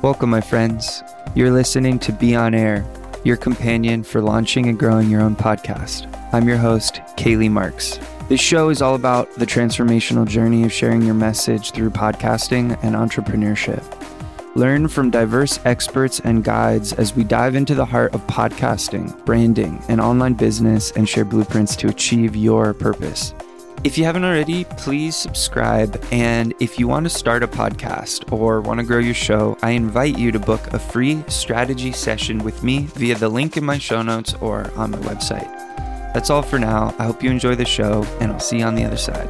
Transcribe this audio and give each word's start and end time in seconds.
Welcome, 0.00 0.30
my 0.30 0.40
friends. 0.40 1.02
You're 1.34 1.50
listening 1.50 1.98
to 2.00 2.12
Be 2.12 2.36
On 2.36 2.54
Air, 2.54 2.86
your 3.24 3.36
companion 3.36 4.04
for 4.04 4.22
launching 4.22 4.68
and 4.68 4.78
growing 4.78 5.10
your 5.10 5.20
own 5.20 5.34
podcast. 5.34 6.06
I'm 6.32 6.46
your 6.46 6.56
host, 6.56 7.00
Kaylee 7.16 7.50
Marks. 7.50 7.98
This 8.28 8.40
show 8.40 8.68
is 8.68 8.80
all 8.80 8.94
about 8.94 9.28
the 9.34 9.44
transformational 9.44 10.24
journey 10.24 10.62
of 10.62 10.72
sharing 10.72 11.02
your 11.02 11.16
message 11.16 11.72
through 11.72 11.90
podcasting 11.90 12.78
and 12.84 12.94
entrepreneurship. 12.94 13.82
Learn 14.54 14.86
from 14.86 15.10
diverse 15.10 15.58
experts 15.64 16.20
and 16.20 16.44
guides 16.44 16.92
as 16.92 17.16
we 17.16 17.24
dive 17.24 17.56
into 17.56 17.74
the 17.74 17.84
heart 17.84 18.14
of 18.14 18.24
podcasting, 18.28 19.24
branding, 19.24 19.82
and 19.88 20.00
online 20.00 20.34
business 20.34 20.92
and 20.92 21.08
share 21.08 21.24
blueprints 21.24 21.74
to 21.74 21.88
achieve 21.88 22.36
your 22.36 22.72
purpose. 22.72 23.34
If 23.84 23.96
you 23.96 24.04
haven't 24.04 24.24
already, 24.24 24.64
please 24.64 25.14
subscribe. 25.14 26.04
And 26.10 26.52
if 26.58 26.80
you 26.80 26.88
want 26.88 27.04
to 27.04 27.10
start 27.10 27.44
a 27.44 27.48
podcast 27.48 28.32
or 28.32 28.60
want 28.60 28.80
to 28.80 28.86
grow 28.86 28.98
your 28.98 29.14
show, 29.14 29.56
I 29.62 29.70
invite 29.70 30.18
you 30.18 30.32
to 30.32 30.40
book 30.40 30.72
a 30.74 30.80
free 30.80 31.22
strategy 31.28 31.92
session 31.92 32.38
with 32.42 32.64
me 32.64 32.86
via 32.96 33.14
the 33.14 33.28
link 33.28 33.56
in 33.56 33.64
my 33.64 33.78
show 33.78 34.02
notes 34.02 34.34
or 34.40 34.70
on 34.76 34.90
my 34.90 34.98
website. 34.98 35.48
That's 36.12 36.28
all 36.28 36.42
for 36.42 36.58
now. 36.58 36.92
I 36.98 37.04
hope 37.04 37.22
you 37.22 37.30
enjoy 37.30 37.54
the 37.54 37.64
show, 37.64 38.02
and 38.20 38.32
I'll 38.32 38.40
see 38.40 38.58
you 38.58 38.64
on 38.64 38.74
the 38.74 38.84
other 38.84 38.96
side. 38.96 39.28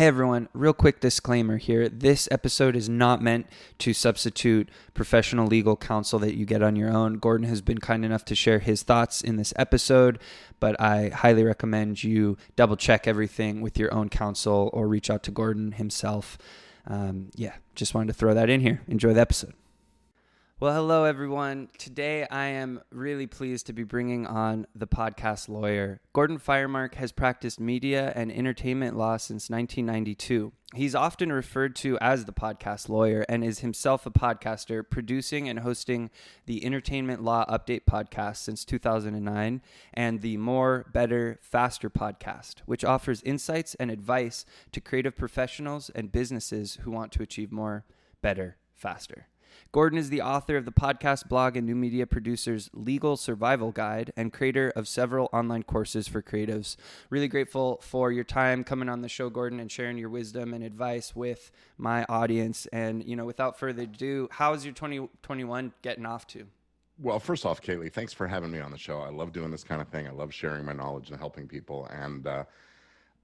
Hey 0.00 0.06
everyone, 0.06 0.48
real 0.54 0.72
quick 0.72 1.00
disclaimer 1.00 1.58
here. 1.58 1.86
This 1.86 2.26
episode 2.30 2.74
is 2.74 2.88
not 2.88 3.20
meant 3.20 3.46
to 3.80 3.92
substitute 3.92 4.70
professional 4.94 5.46
legal 5.46 5.76
counsel 5.76 6.18
that 6.20 6.34
you 6.34 6.46
get 6.46 6.62
on 6.62 6.74
your 6.74 6.88
own. 6.88 7.18
Gordon 7.18 7.46
has 7.46 7.60
been 7.60 7.76
kind 7.76 8.02
enough 8.02 8.24
to 8.24 8.34
share 8.34 8.60
his 8.60 8.82
thoughts 8.82 9.20
in 9.20 9.36
this 9.36 9.52
episode, 9.56 10.18
but 10.58 10.80
I 10.80 11.10
highly 11.10 11.44
recommend 11.44 12.02
you 12.02 12.38
double 12.56 12.76
check 12.76 13.06
everything 13.06 13.60
with 13.60 13.78
your 13.78 13.92
own 13.92 14.08
counsel 14.08 14.70
or 14.72 14.88
reach 14.88 15.10
out 15.10 15.22
to 15.24 15.30
Gordon 15.30 15.72
himself. 15.72 16.38
Um, 16.86 17.28
yeah, 17.34 17.56
just 17.74 17.92
wanted 17.92 18.06
to 18.06 18.18
throw 18.18 18.32
that 18.32 18.48
in 18.48 18.62
here. 18.62 18.80
Enjoy 18.88 19.12
the 19.12 19.20
episode. 19.20 19.52
Well, 20.60 20.74
hello, 20.74 21.04
everyone. 21.04 21.70
Today 21.78 22.26
I 22.30 22.48
am 22.48 22.82
really 22.92 23.26
pleased 23.26 23.64
to 23.68 23.72
be 23.72 23.82
bringing 23.82 24.26
on 24.26 24.66
the 24.74 24.86
podcast 24.86 25.48
lawyer. 25.48 26.02
Gordon 26.12 26.38
Firemark 26.38 26.96
has 26.96 27.12
practiced 27.12 27.58
media 27.58 28.12
and 28.14 28.30
entertainment 28.30 28.94
law 28.94 29.16
since 29.16 29.48
1992. 29.48 30.52
He's 30.74 30.94
often 30.94 31.32
referred 31.32 31.74
to 31.76 31.98
as 32.00 32.26
the 32.26 32.34
podcast 32.34 32.90
lawyer 32.90 33.24
and 33.26 33.42
is 33.42 33.60
himself 33.60 34.04
a 34.04 34.10
podcaster, 34.10 34.84
producing 34.86 35.48
and 35.48 35.60
hosting 35.60 36.10
the 36.44 36.62
Entertainment 36.62 37.24
Law 37.24 37.46
Update 37.46 37.86
podcast 37.90 38.36
since 38.36 38.62
2009 38.66 39.62
and 39.94 40.20
the 40.20 40.36
More, 40.36 40.84
Better, 40.92 41.38
Faster 41.40 41.88
podcast, 41.88 42.56
which 42.66 42.84
offers 42.84 43.22
insights 43.22 43.76
and 43.76 43.90
advice 43.90 44.44
to 44.72 44.82
creative 44.82 45.16
professionals 45.16 45.90
and 45.94 46.12
businesses 46.12 46.80
who 46.82 46.90
want 46.90 47.12
to 47.12 47.22
achieve 47.22 47.50
more, 47.50 47.86
better, 48.20 48.58
faster. 48.74 49.29
Gordon 49.72 49.98
is 49.98 50.10
the 50.10 50.22
author 50.22 50.56
of 50.56 50.64
the 50.64 50.72
podcast 50.72 51.28
blog 51.28 51.56
and 51.56 51.66
new 51.66 51.74
media 51.74 52.06
producers 52.06 52.70
Legal 52.72 53.16
Survival 53.16 53.72
Guide 53.72 54.12
and 54.16 54.32
creator 54.32 54.72
of 54.76 54.88
several 54.88 55.28
online 55.32 55.62
courses 55.62 56.08
for 56.08 56.22
creatives. 56.22 56.76
Really 57.08 57.28
grateful 57.28 57.80
for 57.82 58.12
your 58.12 58.24
time 58.24 58.64
coming 58.64 58.88
on 58.88 59.02
the 59.02 59.08
show, 59.08 59.30
Gordon, 59.30 59.60
and 59.60 59.70
sharing 59.70 59.98
your 59.98 60.08
wisdom 60.08 60.54
and 60.54 60.64
advice 60.64 61.14
with 61.14 61.50
my 61.78 62.04
audience. 62.08 62.66
And, 62.72 63.04
you 63.04 63.16
know, 63.16 63.24
without 63.24 63.58
further 63.58 63.82
ado, 63.82 64.28
how 64.30 64.52
is 64.54 64.64
your 64.64 64.74
2021 64.74 65.72
getting 65.82 66.06
off 66.06 66.26
to? 66.28 66.46
Well, 67.02 67.18
first 67.18 67.46
off, 67.46 67.62
Kaylee, 67.62 67.92
thanks 67.92 68.12
for 68.12 68.26
having 68.26 68.50
me 68.50 68.60
on 68.60 68.70
the 68.70 68.78
show. 68.78 69.00
I 69.00 69.08
love 69.08 69.32
doing 69.32 69.50
this 69.50 69.64
kind 69.64 69.80
of 69.80 69.88
thing. 69.88 70.06
I 70.06 70.10
love 70.10 70.34
sharing 70.34 70.66
my 70.66 70.74
knowledge 70.74 71.10
and 71.10 71.18
helping 71.18 71.48
people. 71.48 71.86
And 71.86 72.26
uh, 72.26 72.44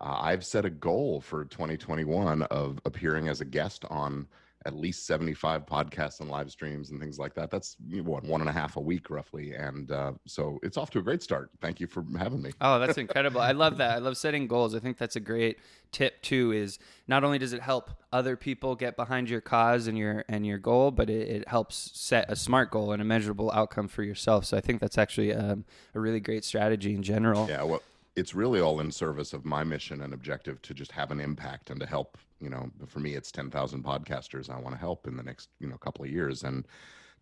uh, 0.01 0.17
I've 0.21 0.45
set 0.45 0.65
a 0.65 0.71
goal 0.71 1.21
for 1.21 1.45
2021 1.45 2.43
of 2.45 2.81
appearing 2.85 3.29
as 3.29 3.41
a 3.41 3.45
guest 3.45 3.85
on 3.91 4.27
at 4.67 4.75
least 4.75 5.07
75 5.07 5.65
podcasts 5.65 6.21
and 6.21 6.29
live 6.29 6.51
streams 6.51 6.91
and 6.91 7.01
things 7.01 7.19
like 7.19 7.35
that. 7.35 7.51
That's 7.51 7.77
what 8.03 8.25
one 8.25 8.41
and 8.41 8.51
a 8.51 8.53
half 8.53 8.77
a 8.77 8.81
week 8.81 9.09
roughly. 9.11 9.55
And 9.55 9.93
uh, 9.93 10.13
so 10.27 10.59
it's 10.63 10.77
off 10.77 10.91
to 10.91 10.99
a 10.99 11.03
great 11.03 11.23
start. 11.23 11.51
Thank 11.61 11.79
you 11.79 11.87
for 11.87 12.05
having 12.19 12.43
me. 12.43 12.51
Oh, 12.61 12.81
that's 12.81 12.99
incredible. 12.99 13.41
I 13.41 13.53
love 13.53 13.79
that. 13.79 13.93
I 13.93 13.99
love 13.99 14.17
setting 14.17 14.49
goals. 14.49 14.75
I 14.75 14.81
think 14.81 14.99
that's 14.99 15.15
a 15.17 15.21
great 15.21 15.59
tip 15.93 16.21
too 16.21 16.53
is 16.53 16.81
not 17.07 17.23
only 17.23 17.39
does 17.39 17.53
it 17.53 17.63
help 17.63 17.91
other 18.13 18.37
people 18.37 18.75
get 18.75 18.97
behind 18.97 19.31
your 19.31 19.41
cause 19.41 19.87
and 19.87 19.97
your 19.97 20.25
and 20.29 20.45
your 20.45 20.59
goal, 20.59 20.91
but 20.91 21.09
it, 21.09 21.29
it 21.29 21.49
helps 21.49 21.93
set 21.95 22.31
a 22.31 22.35
smart 22.35 22.71
goal 22.73 22.91
and 22.91 23.01
a 23.01 23.05
measurable 23.05 23.53
outcome 23.53 23.87
for 23.87 24.03
yourself. 24.03 24.45
So 24.45 24.57
I 24.57 24.61
think 24.61 24.81
that's 24.81 24.99
actually 24.99 25.33
um, 25.33 25.65
a 25.95 26.01
really 26.01 26.21
great 26.21 26.45
strategy 26.45 26.93
in 26.95 27.03
general. 27.03 27.47
Yeah. 27.49 27.63
Well, 27.63 27.83
it's 28.17 28.35
really 28.35 28.61
all 28.61 28.81
in 28.81 28.91
service 28.91 29.35
of 29.35 29.45
my 29.45 29.63
mission 29.63 30.01
and 30.01 30.15
objective 30.15 30.61
to 30.63 30.75
just 30.75 30.91
have 30.91 31.11
an 31.11 31.21
impact 31.21 31.71
and 31.71 31.79
to 31.79 31.87
help 31.87 32.17
you 32.41 32.49
know 32.49 32.71
for 32.87 32.99
me 32.99 33.15
it's 33.15 33.31
10,000 33.31 33.85
podcasters 33.85 34.51
I 34.51 34.59
want 34.59 34.75
to 34.75 34.81
help 34.81 35.07
in 35.07 35.17
the 35.17 35.23
next 35.23 35.51
you 35.61 35.69
know 35.69 35.77
couple 35.77 36.05
of 36.05 36.11
years. 36.11 36.43
And 36.43 36.67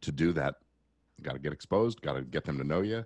to 0.01 0.13
do 0.13 0.33
that 0.33 0.57
got 1.23 1.33
to 1.33 1.39
get 1.39 1.53
exposed 1.53 2.01
got 2.01 2.15
to 2.15 2.23
get 2.23 2.45
them 2.45 2.59
to 2.59 2.65
know 2.65 2.81
you 2.81 3.05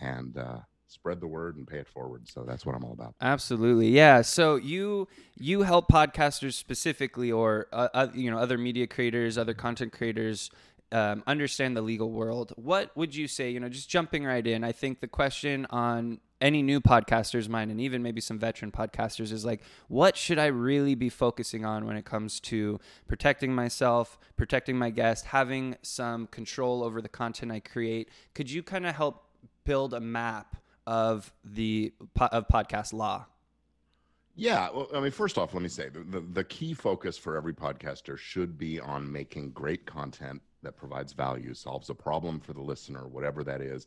and 0.00 0.38
uh, 0.38 0.58
spread 0.86 1.20
the 1.20 1.26
word 1.26 1.56
and 1.56 1.66
pay 1.66 1.78
it 1.78 1.88
forward. 1.88 2.28
So 2.28 2.44
that's 2.44 2.64
what 2.64 2.74
i'm 2.74 2.84
all 2.84 2.92
about. 2.92 3.14
Absolutely. 3.20 3.88
Yeah. 3.90 4.22
So 4.22 4.56
you 4.56 5.08
you 5.36 5.62
help 5.62 5.88
podcasters 5.88 6.54
specifically 6.54 7.32
or 7.32 7.66
uh, 7.72 7.88
uh, 7.92 8.08
you 8.14 8.30
know 8.30 8.38
other 8.38 8.56
media 8.56 8.86
creators 8.86 9.36
other 9.36 9.54
content 9.54 9.92
creators 9.92 10.50
um, 10.92 11.24
understand 11.26 11.76
the 11.76 11.82
legal 11.82 12.12
world. 12.12 12.52
What 12.54 12.96
would 12.96 13.16
you 13.16 13.26
say 13.26 13.50
you 13.50 13.58
know 13.58 13.68
just 13.68 13.90
jumping 13.90 14.24
right 14.24 14.46
in 14.46 14.62
i 14.62 14.70
think 14.70 15.00
the 15.00 15.08
question 15.08 15.66
on 15.70 16.20
any 16.40 16.62
new 16.62 16.80
podcasters 16.80 17.48
mind 17.48 17.70
and 17.70 17.80
even 17.80 18.02
maybe 18.02 18.20
some 18.20 18.38
veteran 18.38 18.70
podcasters 18.70 19.32
is 19.32 19.44
like 19.44 19.62
what 19.88 20.16
should 20.16 20.38
i 20.38 20.46
really 20.46 20.94
be 20.94 21.08
focusing 21.08 21.64
on 21.64 21.86
when 21.86 21.96
it 21.96 22.04
comes 22.04 22.40
to 22.40 22.78
protecting 23.08 23.54
myself 23.54 24.18
protecting 24.36 24.76
my 24.76 24.90
guest 24.90 25.26
having 25.26 25.76
some 25.82 26.26
control 26.26 26.82
over 26.82 27.00
the 27.00 27.08
content 27.08 27.50
i 27.52 27.60
create? 27.60 28.08
Could 28.34 28.50
you 28.50 28.62
kind 28.62 28.86
of 28.86 28.94
help 28.94 29.24
build 29.64 29.94
a 29.94 30.00
map 30.00 30.56
of 30.86 31.32
the 31.44 31.92
of 32.16 32.46
podcast 32.48 32.92
law? 32.92 33.26
Yeah 34.34 34.68
well 34.70 34.88
i 34.94 35.00
mean 35.00 35.10
first 35.10 35.38
off 35.38 35.54
let 35.54 35.62
me 35.62 35.68
say 35.68 35.88
the, 35.88 36.00
the, 36.00 36.20
the 36.20 36.44
key 36.44 36.74
focus 36.74 37.16
for 37.16 37.36
every 37.36 37.54
podcaster 37.54 38.18
should 38.18 38.58
be 38.58 38.78
on 38.78 39.10
making 39.10 39.50
great 39.50 39.86
content 39.86 40.42
that 40.62 40.76
provides 40.76 41.12
value 41.12 41.54
solves 41.54 41.90
a 41.90 41.94
problem 41.94 42.40
for 42.40 42.52
the 42.52 42.60
listener 42.60 43.08
whatever 43.08 43.42
that 43.44 43.60
is 43.60 43.86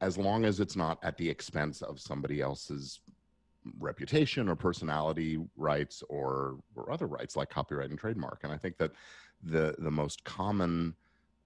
as 0.00 0.16
long 0.16 0.44
as 0.44 0.60
it's 0.60 0.76
not 0.76 0.98
at 1.02 1.16
the 1.16 1.28
expense 1.28 1.82
of 1.82 2.00
somebody 2.00 2.40
else's 2.40 3.00
reputation 3.78 4.48
or 4.48 4.56
personality 4.56 5.38
rights 5.56 6.02
or 6.08 6.58
or 6.74 6.90
other 6.90 7.06
rights 7.06 7.36
like 7.36 7.50
copyright 7.50 7.90
and 7.90 7.98
trademark. 7.98 8.40
And 8.42 8.52
i 8.52 8.56
think 8.56 8.78
that 8.78 8.92
the 9.42 9.74
the 9.78 9.90
most 9.90 10.24
common 10.24 10.94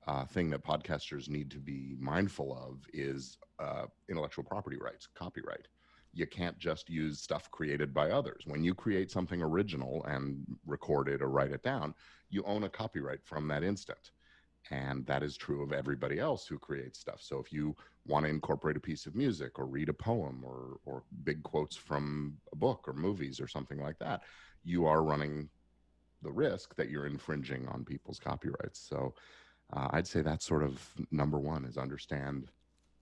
uh, 0.07 0.25
thing 0.27 0.51
that 0.51 0.63
podcasters 0.63 1.31
need 1.31 1.51
to 1.51 1.59
be 1.59 1.97
mindful 1.99 2.53
of 2.55 2.87
is 2.93 3.39
uh, 3.59 3.87
intellectual 4.11 4.45
property 4.45 4.77
rights 4.77 5.09
copyright. 5.15 5.67
You 6.13 6.27
can't 6.27 6.59
just 6.59 6.91
use 6.91 7.21
stuff 7.21 7.51
created 7.51 7.93
by 7.93 8.11
others. 8.11 8.45
When 8.47 8.63
you 8.63 8.75
create 8.75 9.11
something 9.11 9.43
original 9.43 10.05
and 10.05 10.45
record 10.67 11.09
it 11.09 11.23
or 11.23 11.31
write 11.31 11.53
it 11.53 11.63
down 11.63 11.95
you 12.35 12.43
own 12.47 12.65
a 12.65 12.69
copyright 12.69 13.21
from 13.25 13.49
that 13.49 13.63
instant 13.63 14.11
and 14.71 15.05
that 15.07 15.23
is 15.23 15.37
true 15.37 15.63
of 15.63 15.73
everybody 15.73 16.19
else 16.19 16.47
who 16.47 16.59
creates 16.59 16.99
stuff. 16.99 17.21
So 17.21 17.39
if 17.39 17.53
you 17.53 17.77
want 18.07 18.25
to 18.25 18.31
incorporate 18.31 18.77
a 18.77 18.81
piece 18.81 19.07
of 19.07 19.15
music 19.15 19.59
or 19.59 19.67
read 19.67 19.89
a 19.89 19.95
poem 19.95 20.43
or 20.45 20.79
or 20.85 21.03
big 21.25 21.43
quotes 21.43 21.77
from 21.77 22.37
a 22.53 22.57
book 22.57 22.85
or 22.87 22.93
movies 22.93 23.41
or 23.41 23.49
something 23.49 23.81
like 23.81 23.99
that 23.99 24.23
you 24.65 24.87
are 24.87 25.03
running 25.03 25.49
the 26.23 26.33
risk 26.33 26.75
that 26.77 26.89
you're 26.89 27.07
infringing 27.07 27.69
on 27.69 27.85
people's 27.85 28.19
copyrights. 28.19 28.81
So 28.81 29.15
uh, 29.73 29.89
i'd 29.93 30.07
say 30.07 30.21
that's 30.21 30.45
sort 30.45 30.63
of 30.63 30.83
number 31.11 31.39
one 31.39 31.65
is 31.65 31.79
understand 31.79 32.49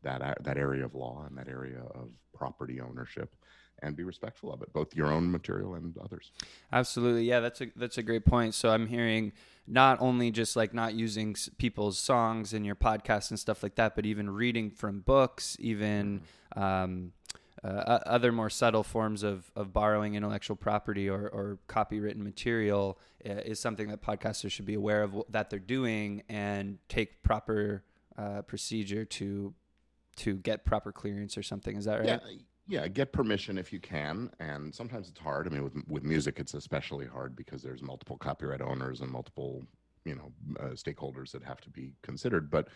that 0.03 0.39
that 0.43 0.57
area 0.57 0.85
of 0.85 0.95
law 0.95 1.25
and 1.27 1.37
that 1.37 1.49
area 1.49 1.81
of 1.95 2.11
property 2.35 2.81
ownership 2.81 3.35
and 3.83 3.97
be 3.97 4.05
respectful 4.05 4.53
of 4.53 4.63
it, 4.63 4.73
both 4.73 4.95
your 4.95 5.13
own 5.13 5.31
material 5.31 5.75
and 5.75 5.97
others. 5.99 6.31
Absolutely, 6.73 7.25
yeah, 7.25 7.41
that's 7.41 7.61
a 7.61 7.67
that's 7.77 7.99
a 7.99 8.03
great 8.03 8.25
point. 8.25 8.55
So 8.55 8.71
I'm 8.71 8.87
hearing 8.87 9.33
not 9.67 10.01
only 10.01 10.31
just 10.31 10.57
like 10.57 10.75
not 10.75 10.95
using 10.95 11.37
people's 11.59 11.99
songs 11.99 12.53
in 12.53 12.65
your 12.65 12.75
podcast 12.75 13.31
and 13.31 13.39
stuff 13.39 13.63
like 13.63 13.75
that, 13.77 13.95
but 13.95 14.07
even 14.07 14.31
reading 14.31 14.71
from 14.71 15.01
books, 15.01 15.57
even 15.61 16.23
mm-hmm. 16.57 16.63
um, 16.63 17.13
uh, 17.63 18.01
other 18.07 18.33
more 18.33 18.51
subtle 18.51 18.83
forms 18.83 19.23
of, 19.23 19.53
of 19.55 19.73
borrowing 19.73 20.17
intellectual 20.17 20.57
property 20.57 21.09
or, 21.09 21.29
or 21.29 21.59
copywritten 21.69 22.17
material 22.17 22.99
is 23.21 23.61
something 23.61 23.89
that 23.89 24.03
podcasters 24.03 24.51
should 24.51 24.67
be 24.67 24.75
aware 24.75 25.05
of 25.05 25.23
that 25.29 25.49
they're 25.49 25.61
doing 25.61 26.25
and 26.29 26.79
take 26.89 27.23
proper 27.23 27.85
uh, 28.19 28.43
procedure 28.43 29.05
to 29.05 29.55
to 30.15 30.35
get 30.35 30.67
proper 30.67 30.93
clearance 30.93 31.39
or 31.39 31.43
something. 31.43 31.77
Is 31.77 31.87
that 31.87 32.01
right? 32.01 32.21
Yeah 32.27 32.35
yeah 32.69 32.87
get 32.89 33.13
permission 33.13 33.59
if 33.59 33.73
you 33.73 33.81
can 33.81 34.31
and 34.41 34.75
sometimes 34.75 35.09
it's 35.09 35.19
hard. 35.19 35.47
I 35.47 35.51
mean 35.51 35.65
with 35.65 35.75
with 35.89 36.05
music 36.05 36.39
it's 36.39 36.55
especially 36.55 37.07
hard 37.07 37.37
because 37.37 37.63
there's 37.63 37.83
multiple 37.83 38.17
copyright 38.17 38.61
owners 38.61 39.01
and 39.01 39.11
multiple 39.11 39.65
you 40.05 40.15
know 40.15 40.33
uh, 40.61 40.71
stakeholders 40.71 41.31
that 41.33 41.43
have 41.43 41.61
to 41.63 41.71
be 41.71 41.93
considered. 42.03 42.51
But 42.51 42.69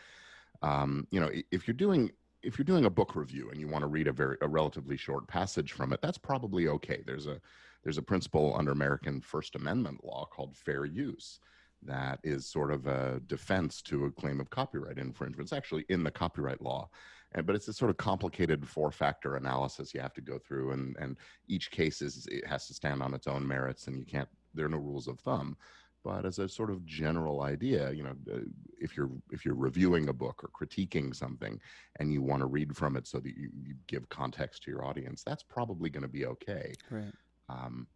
um, 0.63 1.07
you 1.11 1.21
know 1.21 1.31
if 1.51 1.67
you're 1.67 1.75
doing 1.75 2.11
if 2.43 2.59
you're 2.59 2.65
doing 2.65 2.85
a 2.85 2.91
book 2.91 3.17
review 3.17 3.51
and 3.51 3.61
you 3.61 3.69
want 3.69 3.83
to 3.83 3.89
read 3.89 4.07
a 4.07 4.13
very 4.13 4.37
a 4.41 4.49
relatively 4.49 4.97
short 4.97 5.27
passage 5.27 5.73
from 5.73 5.93
it, 5.93 6.01
that's 6.03 6.19
probably 6.19 6.69
okay. 6.69 7.03
There's 7.07 7.27
a 7.27 7.41
there's 7.83 7.99
a 7.99 8.03
principle 8.03 8.55
under 8.59 8.73
American 8.73 9.21
First 9.21 9.55
Amendment 9.55 10.05
law 10.05 10.27
called 10.27 10.57
fair 10.57 10.85
use 10.85 11.39
that 11.87 12.21
is 12.23 12.47
sort 12.47 12.73
of 12.73 12.87
a 12.87 13.21
defense 13.27 13.83
to 13.83 14.05
a 14.07 14.11
claim 14.11 14.41
of 14.41 14.51
copyright 14.51 14.99
infringement. 14.99 15.47
It's 15.47 15.53
actually 15.53 15.85
in 15.89 16.03
the 16.03 16.11
copyright 16.11 16.61
law. 16.61 16.89
And, 17.33 17.47
but 17.47 17.57
it's 17.57 17.69
a 17.69 17.73
sort 17.73 17.91
of 17.91 17.97
complicated 17.97 18.67
four 18.67 18.91
factor 18.91 19.37
analysis 19.37 19.93
you 19.93 20.01
have 20.01 20.15
to 20.15 20.21
go 20.21 20.39
through 20.39 20.73
and, 20.73 20.97
and 20.99 21.17
each 21.49 21.71
case 21.71 22.01
is 22.01 22.27
it 22.31 22.47
has 22.47 22.67
to 22.69 22.75
stand 22.75 23.03
on 23.03 23.15
its 23.15 23.27
own 23.27 23.47
merits 23.47 23.89
and 23.89 23.99
you 23.99 24.07
can't 24.07 24.29
there 24.55 24.67
are 24.67 24.71
no 24.71 24.79
rules 24.79 25.09
of 25.09 25.19
thumb 25.21 25.57
but 26.05 26.25
as 26.25 26.39
a 26.39 26.49
sort 26.49 26.71
of 26.71 26.87
general 26.87 27.43
idea 27.43 27.91
you 27.91 28.05
know 28.05 28.15
uh, 28.33 28.39
if 28.79 28.97
you're 28.97 29.11
if 29.33 29.45
you're 29.45 29.57
reviewing 29.57 30.09
a 30.09 30.13
book 30.13 30.43
or 30.45 30.67
critiquing 30.67 31.15
something 31.15 31.61
and 31.99 32.13
you 32.13 32.23
want 32.23 32.41
to 32.41 32.47
read 32.47 32.75
from 32.77 32.97
it 32.97 33.09
so 33.09 33.19
that 33.19 33.37
you, 33.37 33.51
you 33.61 33.75
give 33.89 34.09
context 34.09 34.63
to 34.63 34.71
your 34.71 34.85
audience 34.85 35.25
that's 35.25 35.43
probably 35.43 35.91
going 35.91 36.03
to 36.03 36.09
be 36.09 36.27
okay 36.27 36.73
right 36.91 37.13
um, 37.49 37.89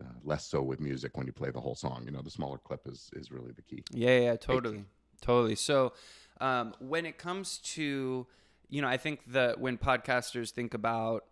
uh, 0.00 0.04
less 0.24 0.46
so 0.46 0.62
with 0.62 0.80
music 0.80 1.16
when 1.16 1.26
you 1.26 1.32
play 1.32 1.50
the 1.50 1.60
whole 1.60 1.74
song 1.74 2.02
you 2.04 2.10
know 2.10 2.22
the 2.22 2.30
smaller 2.30 2.58
clip 2.58 2.86
is 2.86 3.10
is 3.14 3.30
really 3.30 3.52
the 3.52 3.62
key 3.62 3.82
yeah 3.92 4.18
yeah 4.18 4.36
totally 4.36 4.84
totally 5.20 5.54
so 5.54 5.92
um, 6.40 6.74
when 6.78 7.04
it 7.04 7.18
comes 7.18 7.58
to 7.58 8.26
you 8.68 8.82
know 8.82 8.88
i 8.88 8.96
think 8.96 9.20
that 9.26 9.60
when 9.60 9.76
podcasters 9.76 10.50
think 10.50 10.74
about 10.74 11.24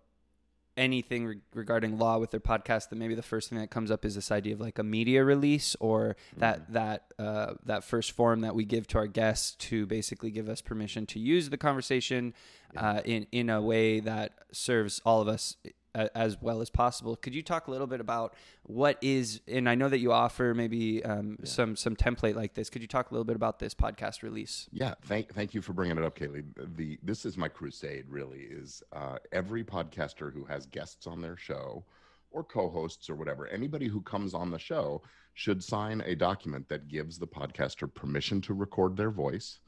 anything 0.79 1.27
re- 1.27 1.41
regarding 1.53 1.99
law 1.99 2.19
with 2.19 2.31
their 2.31 2.41
podcast, 2.41 2.89
that 2.89 2.97
maybe 2.97 3.15
the 3.15 3.23
first 3.23 3.51
thing 3.51 3.59
that 3.59 3.69
comes 3.69 3.91
up 3.91 4.05
is 4.05 4.15
this 4.15 4.31
idea 4.31 4.55
of 4.55 4.61
like 4.61 4.79
a 4.79 4.83
media 4.83 5.25
release 5.25 5.77
or 5.81 6.17
mm-hmm. 6.31 6.41
that 6.41 6.73
that 6.73 7.13
uh, 7.19 7.55
that 7.67 7.85
first 7.85 8.13
form 8.13 8.41
that 8.41 8.55
we 8.55 8.65
give 8.65 8.87
to 8.87 8.99
our 8.99 9.07
guests 9.07 9.57
to 9.57 9.85
basically 9.87 10.31
give 10.31 10.49
us 10.49 10.63
permission 10.63 11.05
to 11.05 11.19
use 11.19 11.51
the 11.51 11.59
conversation 11.59 12.33
yeah. 12.73 12.91
uh, 12.91 13.01
in 13.05 13.27
in 13.33 13.51
a 13.51 13.61
way 13.61 14.01
that 14.01 14.33
serves 14.53 15.03
all 15.05 15.21
of 15.21 15.29
us 15.29 15.57
as 15.95 16.41
well 16.41 16.61
as 16.61 16.71
possible. 16.71 17.17
Could 17.17 17.35
you 17.35 17.43
talk 17.43 17.67
a 17.67 17.71
little 17.71 17.87
bit 17.87 18.01
about 18.01 18.35
what 18.63 18.99
is, 19.01 19.41
and 19.47 19.69
I 19.69 19.75
know 19.75 19.89
that 19.89 19.99
you 19.99 20.13
offer 20.13 20.55
maybe 20.55 21.05
um, 21.05 21.39
yeah. 21.41 21.47
some 21.47 21.77
some 21.77 21.97
template 21.97 22.35
like 22.35 22.55
this. 22.55 22.71
Could 22.71 22.83
you 22.83 22.89
talk 22.89 23.11
a 23.11 23.15
little 23.15 23.25
bit 23.25 23.37
about 23.37 23.59
this 23.59 23.75
podcast 23.75 24.23
release? 24.23 24.69
Yeah, 24.73 24.95
thank 25.03 25.33
thank 25.35 25.55
you 25.55 25.63
for 25.63 25.73
bringing 25.73 25.99
it 25.99 26.05
up, 26.05 26.19
Kaylee. 26.19 26.45
The 26.77 26.99
this 27.03 27.25
is 27.25 27.37
my 27.37 27.49
crusade. 27.49 28.05
Really, 28.09 28.41
is 28.41 28.83
uh, 28.93 29.17
every 29.33 29.65
podcaster 29.65 30.33
who 30.33 30.45
has 30.45 30.67
guests 30.67 31.07
on 31.07 31.21
their 31.21 31.37
show 31.37 31.85
or 32.31 32.45
co-hosts 32.45 33.09
or 33.09 33.15
whatever 33.15 33.47
anybody 33.49 33.89
who 33.89 34.03
comes 34.03 34.35
on 34.35 34.51
the 34.51 34.59
show 34.59 35.01
should 35.33 35.65
sign 35.65 36.03
a 36.05 36.15
document 36.15 36.69
that 36.69 36.89
gives 36.89 37.19
the 37.19 37.27
podcaster 37.27 37.93
permission 37.93 38.41
to 38.41 38.53
record 38.53 38.97
their 38.97 39.11
voice 39.11 39.61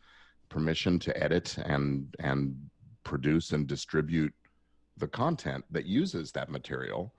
permission 0.51 0.99
to 0.99 1.23
edit 1.23 1.57
and 1.59 2.15
and 2.19 2.55
produce 3.03 3.53
and 3.53 3.67
distribute 3.67 4.35
the 5.01 5.09
content 5.09 5.65
that 5.71 5.87
uses 5.87 6.31
that 6.33 6.51
material 6.51 7.15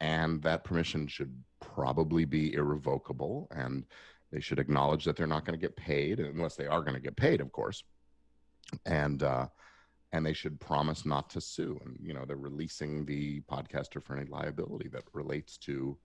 and 0.00 0.42
that 0.42 0.64
permission 0.64 1.06
should 1.06 1.32
probably 1.60 2.24
be 2.24 2.54
irrevocable 2.54 3.48
and 3.50 3.84
they 4.32 4.40
should 4.40 4.58
acknowledge 4.58 5.04
that 5.04 5.16
they're 5.16 5.26
not 5.26 5.44
going 5.44 5.58
to 5.58 5.64
get 5.64 5.76
paid 5.76 6.20
unless 6.20 6.56
they 6.56 6.66
are 6.66 6.80
going 6.80 6.94
to 6.94 7.00
get 7.00 7.16
paid 7.16 7.40
of 7.40 7.52
course. 7.52 7.84
And 8.86 9.22
uh, 9.22 9.46
and 10.12 10.24
they 10.24 10.32
should 10.32 10.58
promise 10.58 11.04
not 11.04 11.28
to 11.30 11.40
sue 11.40 11.78
and 11.84 11.98
you 12.02 12.14
know 12.14 12.24
they're 12.26 12.36
releasing 12.36 13.04
the 13.04 13.40
podcaster 13.42 14.02
for 14.02 14.16
any 14.16 14.28
liability 14.28 14.88
that 14.88 15.04
relates 15.12 15.56
to 15.58 15.96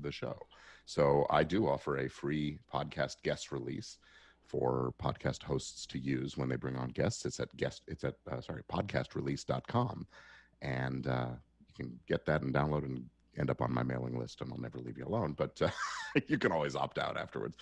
the 0.00 0.12
show. 0.12 0.36
So 0.84 1.26
i 1.30 1.44
do 1.44 1.68
offer 1.68 1.98
a 1.98 2.08
free 2.08 2.58
podcast 2.72 3.16
guest 3.22 3.52
release 3.52 3.98
for 4.44 4.92
podcast 5.00 5.42
hosts 5.44 5.86
to 5.86 5.98
use 5.98 6.36
when 6.36 6.48
they 6.48 6.56
bring 6.56 6.76
on 6.76 6.88
guests. 6.88 7.24
It's 7.24 7.40
at 7.40 7.56
guest 7.56 7.82
it's 7.86 8.04
at 8.04 8.14
uh, 8.30 8.40
sorry 8.40 8.62
podcastrelease.com 8.70 10.06
and 10.62 11.06
uh, 11.06 11.28
you 11.68 11.74
can 11.84 11.98
get 12.06 12.24
that 12.26 12.42
and 12.42 12.54
download 12.54 12.84
and 12.84 13.04
end 13.38 13.50
up 13.50 13.60
on 13.60 13.72
my 13.72 13.82
mailing 13.82 14.18
list, 14.18 14.40
and 14.40 14.50
I'll 14.50 14.60
never 14.60 14.78
leave 14.78 14.96
you 14.96 15.06
alone. 15.06 15.34
But 15.36 15.60
uh, 15.60 15.68
you 16.28 16.38
can 16.38 16.52
always 16.52 16.76
opt 16.76 16.98
out 16.98 17.16
afterwards. 17.18 17.56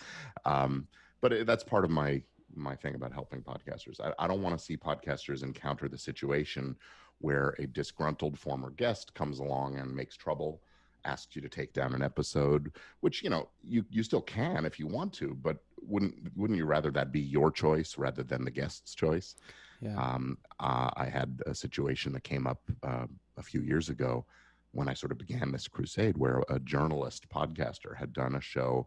Um, 0.44 0.86
but 1.20 1.32
it, 1.32 1.46
that's 1.46 1.64
part 1.64 1.84
of 1.84 1.90
my 1.90 2.22
my 2.54 2.74
thing 2.74 2.96
about 2.96 3.12
helping 3.12 3.42
podcasters. 3.42 4.00
I, 4.00 4.12
I 4.18 4.26
don't 4.26 4.42
want 4.42 4.58
to 4.58 4.64
see 4.64 4.76
podcasters 4.76 5.42
encounter 5.42 5.88
the 5.88 5.98
situation 5.98 6.76
where 7.18 7.54
a 7.58 7.66
disgruntled 7.66 8.38
former 8.38 8.70
guest 8.70 9.14
comes 9.14 9.38
along 9.38 9.78
and 9.78 9.94
makes 9.94 10.16
trouble 10.16 10.62
asks 11.04 11.34
you 11.34 11.40
to 11.40 11.48
take 11.48 11.72
down 11.72 11.94
an 11.94 12.02
episode 12.02 12.72
which 13.00 13.22
you 13.22 13.30
know 13.30 13.48
you 13.62 13.82
you 13.88 14.02
still 14.02 14.20
can 14.20 14.66
if 14.66 14.78
you 14.78 14.86
want 14.86 15.10
to 15.10 15.34
but 15.42 15.56
wouldn't 15.80 16.14
wouldn't 16.36 16.58
you 16.58 16.66
rather 16.66 16.90
that 16.90 17.10
be 17.10 17.20
your 17.20 17.50
choice 17.50 17.96
rather 17.96 18.22
than 18.22 18.44
the 18.44 18.50
guest's 18.50 18.94
choice 18.94 19.34
yeah. 19.80 19.96
Um, 19.96 20.38
uh, 20.58 20.90
I 20.96 21.06
had 21.06 21.40
a 21.46 21.54
situation 21.54 22.12
that 22.12 22.24
came 22.24 22.46
up 22.46 22.60
uh, 22.82 23.06
a 23.36 23.42
few 23.42 23.62
years 23.62 23.88
ago 23.88 24.26
when 24.72 24.88
I 24.88 24.94
sort 24.94 25.12
of 25.12 25.18
began 25.18 25.50
this 25.50 25.66
crusade 25.66 26.16
where 26.16 26.42
a 26.48 26.60
journalist 26.60 27.28
podcaster 27.28 27.96
had 27.96 28.12
done 28.12 28.36
a 28.36 28.40
show 28.40 28.86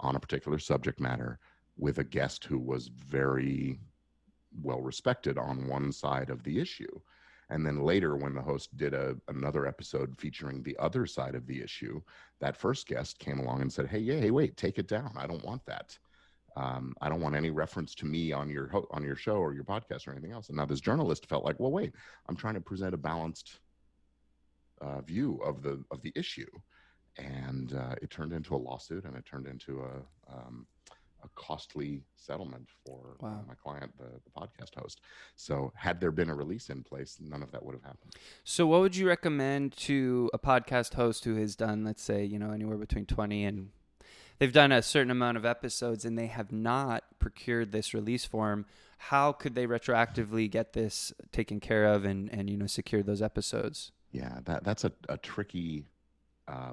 on 0.00 0.16
a 0.16 0.20
particular 0.20 0.58
subject 0.58 1.00
matter 1.00 1.38
with 1.78 1.98
a 1.98 2.04
guest 2.04 2.44
who 2.44 2.58
was 2.58 2.88
very 2.88 3.78
well 4.62 4.80
respected 4.80 5.38
on 5.38 5.68
one 5.68 5.92
side 5.92 6.28
of 6.28 6.42
the 6.42 6.58
issue. 6.60 7.00
And 7.48 7.64
then 7.66 7.82
later, 7.84 8.16
when 8.16 8.34
the 8.34 8.42
host 8.42 8.76
did 8.76 8.94
a, 8.94 9.16
another 9.28 9.66
episode 9.66 10.16
featuring 10.18 10.62
the 10.62 10.76
other 10.78 11.06
side 11.06 11.34
of 11.34 11.46
the 11.46 11.62
issue, 11.62 12.00
that 12.40 12.56
first 12.56 12.86
guest 12.86 13.18
came 13.18 13.38
along 13.38 13.62
and 13.62 13.72
said, 13.72 13.88
Hey, 13.88 13.98
yeah, 13.98 14.16
hey, 14.16 14.30
wait, 14.30 14.56
take 14.56 14.78
it 14.78 14.88
down. 14.88 15.12
I 15.16 15.26
don't 15.26 15.44
want 15.44 15.64
that 15.66 15.98
um, 16.56 16.94
I 17.00 17.08
don't 17.08 17.20
want 17.20 17.34
any 17.34 17.50
reference 17.50 17.94
to 17.96 18.06
me 18.06 18.32
on 18.32 18.48
your 18.48 18.68
ho- 18.68 18.88
on 18.90 19.02
your 19.02 19.16
show 19.16 19.36
or 19.36 19.54
your 19.54 19.64
podcast 19.64 20.06
or 20.06 20.12
anything 20.12 20.32
else. 20.32 20.48
And 20.48 20.56
now 20.56 20.66
this 20.66 20.80
journalist 20.80 21.26
felt 21.26 21.44
like, 21.44 21.58
well, 21.58 21.72
wait, 21.72 21.92
I'm 22.28 22.36
trying 22.36 22.54
to 22.54 22.60
present 22.60 22.94
a 22.94 22.98
balanced 22.98 23.60
uh, 24.80 25.00
view 25.00 25.40
of 25.44 25.62
the 25.62 25.82
of 25.90 26.02
the 26.02 26.12
issue, 26.14 26.50
and 27.16 27.74
uh, 27.74 27.94
it 28.02 28.10
turned 28.10 28.32
into 28.32 28.54
a 28.54 28.56
lawsuit, 28.56 29.04
and 29.04 29.16
it 29.16 29.24
turned 29.24 29.46
into 29.46 29.82
a 29.82 30.32
um, 30.32 30.66
a 31.24 31.28
costly 31.34 32.02
settlement 32.16 32.68
for 32.84 33.16
wow. 33.20 33.28
uh, 33.28 33.46
my 33.46 33.54
client, 33.54 33.92
the, 33.96 34.08
the 34.24 34.30
podcast 34.36 34.74
host. 34.76 35.00
So, 35.36 35.72
had 35.76 36.00
there 36.00 36.10
been 36.10 36.30
a 36.30 36.34
release 36.34 36.68
in 36.68 36.82
place, 36.82 37.18
none 37.20 37.42
of 37.42 37.52
that 37.52 37.64
would 37.64 37.74
have 37.74 37.82
happened. 37.82 38.14
So, 38.44 38.66
what 38.66 38.80
would 38.80 38.96
you 38.96 39.06
recommend 39.06 39.76
to 39.78 40.30
a 40.32 40.38
podcast 40.38 40.94
host 40.94 41.24
who 41.24 41.36
has 41.36 41.56
done, 41.56 41.84
let's 41.84 42.02
say, 42.02 42.24
you 42.24 42.38
know, 42.38 42.50
anywhere 42.50 42.76
between 42.76 43.06
20 43.06 43.44
and 43.44 43.70
they've 44.42 44.52
done 44.52 44.72
a 44.72 44.82
certain 44.82 45.12
amount 45.12 45.36
of 45.36 45.44
episodes 45.44 46.04
and 46.04 46.18
they 46.18 46.26
have 46.26 46.50
not 46.50 47.04
procured 47.20 47.70
this 47.70 47.94
release 47.94 48.24
form. 48.24 48.66
How 48.98 49.30
could 49.30 49.54
they 49.54 49.68
retroactively 49.68 50.50
get 50.50 50.72
this 50.72 51.12
taken 51.30 51.60
care 51.60 51.84
of 51.84 52.04
and 52.04 52.28
and 52.32 52.50
you 52.50 52.56
know 52.56 52.66
secure 52.66 53.04
those 53.04 53.22
episodes? 53.22 53.92
Yeah 54.10 54.40
that 54.44 54.64
that's 54.64 54.82
a, 54.82 54.90
a 55.08 55.16
tricky 55.16 55.84
uh, 56.48 56.72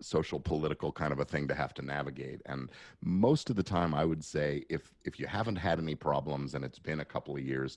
social 0.00 0.40
political 0.40 0.90
kind 0.90 1.12
of 1.12 1.18
a 1.18 1.26
thing 1.26 1.48
to 1.48 1.54
have 1.54 1.74
to 1.74 1.82
navigate. 1.82 2.40
And 2.46 2.70
most 3.02 3.50
of 3.50 3.56
the 3.56 3.62
time 3.62 3.92
i 3.92 4.06
would 4.06 4.24
say 4.24 4.64
if 4.70 4.94
if 5.04 5.20
you 5.20 5.26
haven't 5.26 5.56
had 5.56 5.78
any 5.78 5.96
problems 5.96 6.54
and 6.54 6.64
it's 6.64 6.78
been 6.78 7.00
a 7.00 7.04
couple 7.04 7.36
of 7.36 7.42
years 7.42 7.76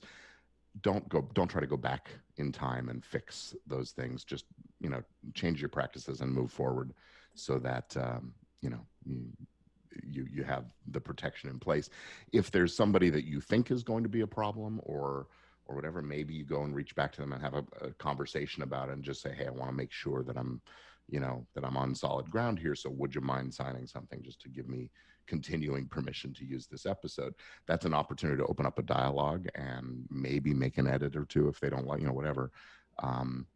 don't 0.80 1.06
go 1.10 1.28
don't 1.34 1.48
try 1.48 1.60
to 1.60 1.66
go 1.66 1.76
back 1.76 2.08
in 2.38 2.50
time 2.50 2.88
and 2.88 3.04
fix 3.04 3.54
those 3.66 3.90
things. 3.90 4.24
Just 4.24 4.46
you 4.80 4.88
know 4.88 5.02
change 5.34 5.60
your 5.60 5.68
practices 5.68 6.22
and 6.22 6.32
move 6.32 6.50
forward 6.50 6.94
so 7.34 7.58
that 7.58 7.94
um, 7.98 8.32
you 8.62 8.70
know 8.70 8.86
you 10.04 10.26
you 10.32 10.42
have 10.44 10.64
the 10.90 11.00
protection 11.00 11.50
in 11.50 11.58
place. 11.58 11.90
If 12.32 12.50
there's 12.50 12.74
somebody 12.74 13.10
that 13.10 13.24
you 13.24 13.40
think 13.40 13.70
is 13.70 13.82
going 13.82 14.02
to 14.04 14.08
be 14.08 14.22
a 14.22 14.26
problem 14.26 14.80
or 14.84 15.26
or 15.66 15.76
whatever 15.76 16.02
maybe 16.02 16.34
you 16.34 16.44
go 16.44 16.62
and 16.62 16.74
reach 16.74 16.94
back 16.96 17.12
to 17.12 17.20
them 17.20 17.32
and 17.32 17.42
have 17.42 17.54
a, 17.54 17.64
a 17.80 17.92
conversation 17.92 18.62
about 18.62 18.88
it 18.88 18.94
and 18.94 19.04
just 19.04 19.22
say 19.22 19.32
hey 19.32 19.46
i 19.46 19.50
want 19.50 19.70
to 19.70 19.76
make 19.76 19.92
sure 19.92 20.24
that 20.24 20.36
i'm 20.36 20.60
you 21.08 21.20
know 21.20 21.46
that 21.54 21.64
i'm 21.64 21.76
on 21.76 21.94
solid 21.94 22.30
ground 22.30 22.58
here. 22.58 22.74
So 22.74 22.90
would 22.90 23.14
you 23.14 23.20
mind 23.20 23.52
signing 23.52 23.86
something 23.86 24.22
just 24.22 24.40
to 24.42 24.48
give 24.48 24.68
me 24.68 24.90
continuing 25.26 25.86
permission 25.86 26.32
to 26.34 26.44
use 26.44 26.66
this 26.66 26.86
episode? 26.86 27.34
That's 27.66 27.84
an 27.84 27.94
opportunity 27.94 28.38
to 28.38 28.46
open 28.46 28.66
up 28.66 28.78
a 28.78 28.82
dialogue 28.82 29.46
and 29.54 30.04
maybe 30.10 30.52
make 30.52 30.78
an 30.78 30.86
edit 30.86 31.16
or 31.16 31.24
two 31.24 31.48
if 31.48 31.60
they 31.60 31.70
don't 31.70 31.86
like 31.86 32.00
you 32.00 32.06
know 32.06 32.12
whatever. 32.12 32.50
Um, 33.02 33.46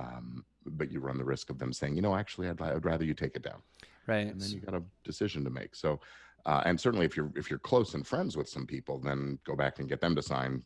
um, 0.00 0.44
but 0.66 0.90
you 0.90 1.00
run 1.00 1.18
the 1.18 1.24
risk 1.24 1.50
of 1.50 1.58
them 1.58 1.72
saying 1.72 1.96
you 1.96 2.02
know 2.02 2.14
actually 2.14 2.48
I'd, 2.48 2.60
I'd 2.60 2.84
rather 2.84 3.04
you 3.04 3.14
take 3.14 3.36
it 3.36 3.42
down. 3.42 3.62
Right. 4.06 4.26
And 4.26 4.40
then 4.40 4.50
you 4.50 4.60
got 4.60 4.74
a 4.74 4.82
decision 5.04 5.44
to 5.44 5.50
make. 5.50 5.74
So 5.76 6.00
uh, 6.46 6.62
and 6.64 6.80
certainly 6.80 7.06
if 7.06 7.16
you're 7.16 7.30
if 7.36 7.50
you're 7.50 7.58
close 7.58 7.94
and 7.94 8.06
friends 8.06 8.36
with 8.36 8.48
some 8.48 8.66
people 8.66 8.98
then 8.98 9.38
go 9.44 9.54
back 9.54 9.78
and 9.78 9.88
get 9.88 10.00
them 10.00 10.14
to 10.14 10.22
sign 10.22 10.62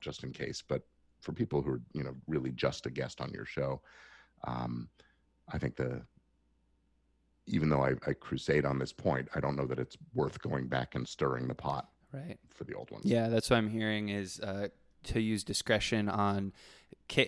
just 0.00 0.24
in 0.24 0.32
case. 0.32 0.62
But 0.66 0.82
for 1.20 1.32
people 1.32 1.62
who 1.62 1.72
are 1.72 1.80
you 1.92 2.02
know 2.02 2.14
really 2.26 2.50
just 2.52 2.86
a 2.86 2.90
guest 2.90 3.20
on 3.20 3.30
your 3.32 3.44
show 3.44 3.80
um, 4.44 4.88
i 5.52 5.58
think 5.58 5.76
the 5.76 6.02
even 7.46 7.68
though 7.68 7.82
I, 7.82 7.94
I 8.06 8.12
crusade 8.12 8.64
on 8.64 8.78
this 8.78 8.92
point 8.92 9.28
i 9.34 9.40
don't 9.40 9.56
know 9.56 9.66
that 9.66 9.78
it's 9.78 9.96
worth 10.14 10.40
going 10.40 10.66
back 10.66 10.94
and 10.94 11.06
stirring 11.06 11.48
the 11.48 11.54
pot 11.54 11.88
right. 12.12 12.38
for 12.48 12.64
the 12.64 12.74
old 12.74 12.90
ones. 12.90 13.04
Yeah 13.04 13.28
that's 13.28 13.50
what 13.50 13.56
i'm 13.56 13.70
hearing 13.70 14.08
is 14.08 14.40
uh, 14.40 14.68
to 15.04 15.20
use 15.20 15.44
discretion 15.44 16.08
on 16.08 16.52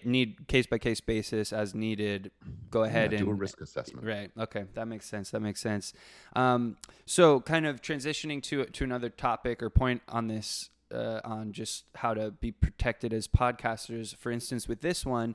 need 0.05 0.47
case 0.49 0.67
by 0.67 0.79
case 0.79 1.01
basis 1.01 1.53
as 1.53 1.75
needed. 1.75 2.31
Go 2.71 2.85
ahead 2.85 3.13
yeah, 3.13 3.19
and 3.19 3.27
do 3.27 3.33
a 3.33 3.35
risk 3.35 3.61
assessment. 3.61 4.07
Right. 4.07 4.31
Okay, 4.39 4.65
that 4.75 4.87
makes 4.87 5.07
sense. 5.07 5.31
That 5.31 5.41
makes 5.41 5.61
sense. 5.61 5.93
Um, 6.35 6.77
so, 7.07 7.41
kind 7.41 7.67
of 7.67 7.83
transitioning 7.83 8.43
to 8.45 8.65
to 8.65 8.85
another 8.85 9.09
topic 9.09 9.63
or 9.63 9.71
point 9.71 10.03
on 10.09 10.29
this 10.29 10.71
uh, 10.93 11.21
on 11.25 11.53
just 11.53 11.85
how 11.97 12.15
to 12.15 12.31
be 12.31 12.53
protected 12.53 13.13
as 13.13 13.27
podcasters. 13.27 14.17
For 14.17 14.31
instance, 14.31 14.69
with 14.69 14.81
this 14.81 15.05
one, 15.05 15.35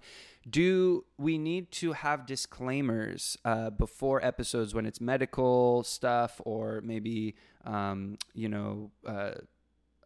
do 0.50 1.05
we 1.17 1.38
need 1.38 1.72
to 1.74 1.93
have 1.93 2.25
disclaimers 2.25 3.38
uh, 3.43 3.69
before 3.72 4.24
episodes 4.24 4.74
when 4.74 4.86
it's 4.86 5.01
medical 5.01 5.84
stuff 5.84 6.39
or 6.46 6.81
maybe 6.84 7.36
um, 7.65 8.17
you 8.34 8.50
know? 8.50 8.91
Uh, 9.05 9.31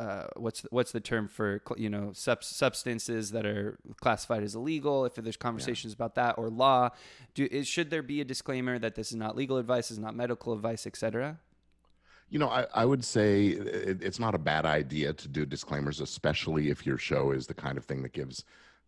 uh, 0.02 0.26
what's 0.36 0.62
the, 0.62 0.68
what's 0.72 0.92
the 0.92 1.00
term 1.00 1.28
for 1.28 1.62
you 1.78 1.90
know 1.90 2.12
sub- 2.14 2.44
substances 2.44 3.32
that 3.32 3.46
are 3.46 3.78
classified 4.00 4.42
as 4.42 4.56
illegal 4.56 5.06
if 5.06 5.14
there's 5.16 5.38
conversations 5.38 5.94
yeah. 5.94 5.98
about 5.98 6.16
that 6.16 6.38
or 6.40 6.50
law? 6.50 6.90
Do 7.36 7.48
is, 7.52 7.68
should 7.68 7.92
there 7.92 8.02
be 8.02 8.20
a 8.20 8.26
disclaimer 8.26 8.80
that 8.80 8.96
this 8.96 9.12
is 9.12 9.18
not 9.18 9.36
legal 9.36 9.58
advice 9.58 9.92
is 9.92 10.00
not 10.00 10.16
medical 10.16 10.54
advice 10.54 10.88
etc 10.88 11.38
you 12.30 12.40
know 12.40 12.50
I, 12.50 12.66
I 12.74 12.86
would 12.86 13.06
say 13.06 13.48
it, 13.48 14.02
it's 14.02 14.20
not 14.20 14.34
a 14.34 14.40
bad 14.40 14.66
idea 14.66 15.14
to 15.14 15.28
do 15.28 15.46
disclaimers 15.46 16.02
especially 16.02 16.70
if 16.70 16.86
your 16.86 16.98
show 16.98 17.32
is 17.32 17.46
the 17.46 17.54
kind 17.54 17.78
of 17.78 17.86
thing 17.86 18.02
that 18.02 18.14
gives 18.14 18.44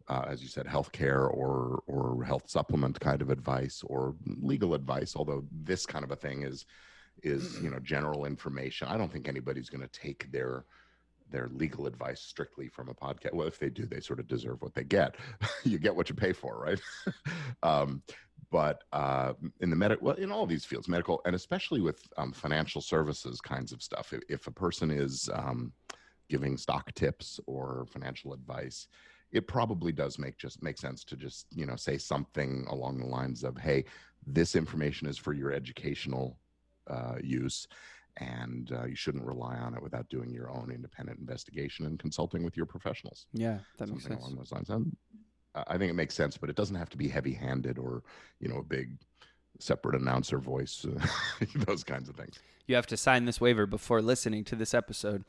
uh, 0.08 0.26
as 0.28 0.42
you 0.42 0.48
said 0.48 0.66
healthcare 0.66 1.32
or 1.32 1.84
or 1.86 2.24
health 2.24 2.50
supplement 2.50 3.00
kind 3.00 3.22
of 3.22 3.30
advice 3.30 3.84
or 3.86 4.16
legal 4.42 4.74
advice 4.74 5.16
although 5.16 5.44
this 5.64 5.86
kind 5.86 6.04
of 6.04 6.12
a 6.12 6.16
thing 6.16 6.42
is 6.42 6.66
is 7.22 7.62
you 7.62 7.70
know 7.70 7.80
general 7.80 8.26
information. 8.26 8.88
I 8.88 8.98
don't 8.98 9.12
think 9.12 9.28
anybody's 9.28 9.70
going 9.70 9.88
to 9.88 10.00
take 10.00 10.32
their 10.32 10.66
their 11.30 11.50
legal 11.54 11.88
advice 11.88 12.22
strictly 12.22 12.68
from 12.68 12.90
a 12.90 12.94
podcast. 12.94 13.34
Well, 13.34 13.48
if 13.48 13.60
they 13.60 13.70
do, 13.70 13.86
they 13.86 14.00
sort 14.00 14.20
of 14.20 14.28
deserve 14.28 14.62
what 14.62 14.74
they 14.74 14.84
get. 14.84 15.16
you 15.64 15.80
get 15.80 15.96
what 15.96 16.10
you 16.10 16.16
pay 16.16 16.34
for, 16.34 16.58
right? 16.60 16.82
um, 17.64 18.02
but 18.52 18.84
uh, 18.94 19.34
in 19.62 19.70
the 19.72 19.76
medical, 19.76 20.06
well, 20.06 20.16
in 20.16 20.32
all 20.32 20.46
these 20.46 20.64
fields, 20.64 20.88
medical, 20.88 21.22
and 21.26 21.36
especially 21.36 21.82
with 21.82 22.04
um, 22.18 22.32
financial 22.32 22.82
services 22.82 23.42
kinds 23.42 23.72
of 23.72 23.82
stuff, 23.82 24.14
if, 24.14 24.22
if 24.30 24.48
a 24.48 24.52
person 24.52 24.92
is 24.92 25.28
um, 25.34 25.74
giving 26.30 26.58
stock 26.58 26.94
tips 26.94 27.40
or 27.48 27.88
financial 27.92 28.32
advice, 28.32 28.88
it 29.32 29.48
probably 29.48 29.92
does 29.92 30.20
make 30.20 30.38
just 30.38 30.62
make 30.62 30.78
sense 30.78 31.04
to 31.04 31.18
just 31.18 31.48
you 31.50 31.66
know 31.66 31.76
say 31.76 31.98
something 31.98 32.66
along 32.70 33.00
the 33.00 33.08
lines 33.08 33.44
of, 33.44 33.58
"Hey, 33.58 33.86
this 34.26 34.56
information 34.56 35.08
is 35.08 35.18
for 35.18 35.34
your 35.34 35.52
educational 35.52 36.38
uh, 36.88 37.16
use." 37.24 37.68
And 38.18 38.72
uh, 38.72 38.86
you 38.86 38.96
shouldn't 38.96 39.26
rely 39.26 39.56
on 39.56 39.74
it 39.76 39.82
without 39.82 40.08
doing 40.10 40.32
your 40.32 40.50
own 40.50 40.72
independent 40.74 41.20
investigation 41.20 41.86
and 41.86 42.00
consulting 42.00 42.44
with 42.44 42.56
your 42.56 42.66
professionals. 42.66 43.26
Yeah, 43.34 43.60
that 43.78 43.90
makes 43.90 44.04
sense. 44.04 44.22
Along 44.22 44.36
those 44.36 44.52
lines. 44.52 44.70
I 45.56 45.78
think 45.78 45.92
it 45.92 45.96
makes 45.96 46.16
sense, 46.16 46.36
but 46.38 46.50
it 46.50 46.56
doesn't 46.56 46.76
have 46.76 46.90
to 46.90 46.98
be 46.98 47.08
heavy-handed 47.08 47.78
or 47.78 48.04
you 48.40 48.50
know 48.50 48.58
a 48.58 48.64
big 48.64 48.98
separate 49.60 50.00
announcer 50.00 50.40
voice, 50.40 50.86
those 51.56 51.84
kinds 51.84 52.10
of 52.10 52.16
things. 52.16 52.40
You 52.66 52.76
have 52.76 52.88
to 52.88 52.98
sign 52.98 53.26
this 53.26 53.40
waiver 53.40 53.66
before 53.66 54.02
listening 54.02 54.44
to 54.46 54.56
this 54.56 54.74
episode. 54.74 55.24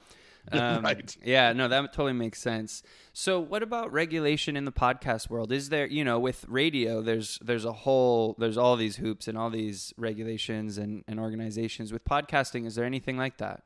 Um, 0.52 0.84
right. 0.84 1.16
Yeah, 1.24 1.52
no, 1.52 1.68
that 1.68 1.92
totally 1.92 2.12
makes 2.12 2.40
sense. 2.40 2.82
So, 3.12 3.40
what 3.40 3.62
about 3.62 3.92
regulation 3.92 4.56
in 4.56 4.66
the 4.66 4.72
podcast 4.72 5.30
world? 5.30 5.50
Is 5.50 5.70
there, 5.70 5.86
you 5.86 6.04
know, 6.04 6.18
with 6.18 6.44
radio, 6.48 7.00
there's 7.00 7.38
there's 7.42 7.64
a 7.64 7.72
whole 7.72 8.36
there's 8.38 8.58
all 8.58 8.76
these 8.76 8.96
hoops 8.96 9.26
and 9.26 9.38
all 9.38 9.50
these 9.50 9.94
regulations 9.96 10.76
and, 10.78 11.02
and 11.08 11.18
organizations. 11.18 11.92
With 11.92 12.04
podcasting, 12.04 12.66
is 12.66 12.74
there 12.74 12.84
anything 12.84 13.16
like 13.16 13.38
that? 13.38 13.62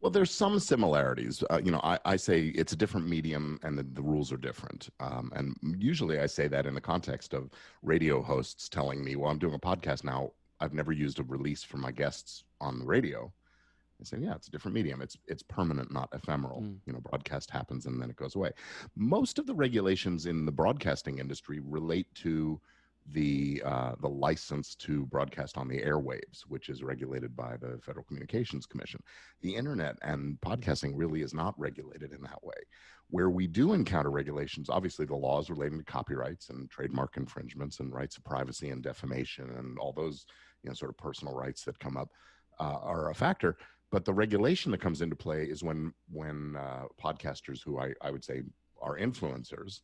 Well, 0.00 0.10
there's 0.10 0.30
some 0.30 0.60
similarities. 0.60 1.42
Uh, 1.50 1.60
you 1.64 1.72
know, 1.72 1.80
I, 1.82 1.98
I, 2.04 2.16
say 2.16 2.52
it's 2.54 2.72
a 2.72 2.76
different 2.76 3.08
medium 3.08 3.58
and 3.62 3.78
the, 3.78 3.82
the 3.82 4.02
rules 4.02 4.30
are 4.30 4.36
different. 4.36 4.90
Um, 5.00 5.32
and 5.34 5.56
usually 5.78 6.20
I 6.20 6.26
say 6.26 6.48
that 6.48 6.66
in 6.66 6.74
the 6.74 6.80
context 6.80 7.32
of 7.32 7.50
radio 7.82 8.22
hosts 8.22 8.68
telling 8.68 9.02
me, 9.02 9.16
well, 9.16 9.30
I'm 9.30 9.38
doing 9.38 9.54
a 9.54 9.58
podcast 9.58 10.04
now. 10.04 10.32
I've 10.60 10.74
never 10.74 10.92
used 10.92 11.18
a 11.18 11.24
release 11.24 11.62
for 11.62 11.78
my 11.78 11.90
guests 11.90 12.44
on 12.60 12.78
the 12.78 12.84
radio. 12.84 13.32
I 14.00 14.04
say, 14.04 14.18
yeah, 14.18 14.34
it's 14.34 14.48
a 14.48 14.50
different 14.50 14.74
medium. 14.74 15.00
It's 15.00 15.16
it's 15.26 15.42
permanent, 15.42 15.92
not 15.92 16.08
ephemeral. 16.12 16.62
Mm. 16.62 16.78
You 16.86 16.92
know, 16.92 17.00
broadcast 17.00 17.50
happens 17.50 17.86
and 17.86 18.00
then 18.00 18.10
it 18.10 18.16
goes 18.16 18.36
away. 18.36 18.50
Most 18.94 19.38
of 19.38 19.46
the 19.46 19.54
regulations 19.54 20.26
in 20.26 20.44
the 20.44 20.52
broadcasting 20.52 21.18
industry 21.18 21.60
relate 21.60 22.14
to 22.16 22.60
the 23.12 23.62
uh, 23.64 23.92
the 24.00 24.08
license 24.08 24.74
to 24.74 25.06
broadcast 25.06 25.56
on 25.56 25.68
the 25.68 25.80
airwaves, 25.80 26.40
which 26.48 26.68
is 26.68 26.82
regulated 26.82 27.36
by 27.36 27.56
the 27.56 27.78
Federal 27.82 28.04
Communications 28.04 28.66
Commission. 28.66 29.00
The 29.42 29.54
internet 29.54 29.96
and 30.02 30.40
podcasting 30.40 30.92
really 30.94 31.22
is 31.22 31.32
not 31.32 31.58
regulated 31.58 32.12
in 32.12 32.22
that 32.22 32.42
way. 32.42 32.54
Where 33.08 33.30
we 33.30 33.46
do 33.46 33.72
encounter 33.72 34.10
regulations, 34.10 34.68
obviously 34.68 35.06
the 35.06 35.14
laws 35.14 35.50
relating 35.50 35.78
to 35.78 35.84
copyrights 35.84 36.50
and 36.50 36.68
trademark 36.68 37.16
infringements 37.16 37.78
and 37.78 37.94
rights 37.94 38.16
of 38.16 38.24
privacy 38.24 38.70
and 38.70 38.82
defamation 38.82 39.50
and 39.56 39.78
all 39.78 39.92
those 39.92 40.26
you 40.64 40.70
know 40.70 40.74
sort 40.74 40.90
of 40.90 40.98
personal 40.98 41.34
rights 41.34 41.62
that 41.64 41.78
come 41.78 41.96
up 41.96 42.10
uh, 42.58 42.78
are 42.82 43.10
a 43.10 43.14
factor. 43.14 43.56
But 43.90 44.04
the 44.04 44.14
regulation 44.14 44.72
that 44.72 44.80
comes 44.80 45.00
into 45.00 45.16
play 45.16 45.44
is 45.44 45.62
when 45.62 45.92
when 46.10 46.56
uh, 46.56 46.84
podcasters 47.02 47.62
who 47.62 47.78
I, 47.78 47.92
I 48.02 48.10
would 48.10 48.24
say 48.24 48.42
are 48.80 48.98
influencers, 48.98 49.80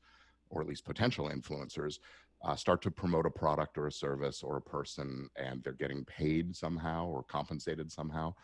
or 0.51 0.61
at 0.61 0.69
least 0.69 0.85
potential 0.85 1.31
influencers, 1.31 1.99
uh, 2.45 2.57
start 2.57 2.83
to 2.83 2.91
promote 2.91 3.27
a 3.27 3.31
product 3.31 3.79
or 3.79 3.87
a 3.87 3.93
service 3.93 4.43
or 4.43 4.57
a 4.57 4.63
person, 4.63 5.29
and 5.37 5.63
they're 5.63 5.73
getting 5.73 6.05
paid 6.05 6.55
somehow 6.55 7.07
or 7.07 7.23
compensated 7.23 7.91
somehow. 7.91 8.35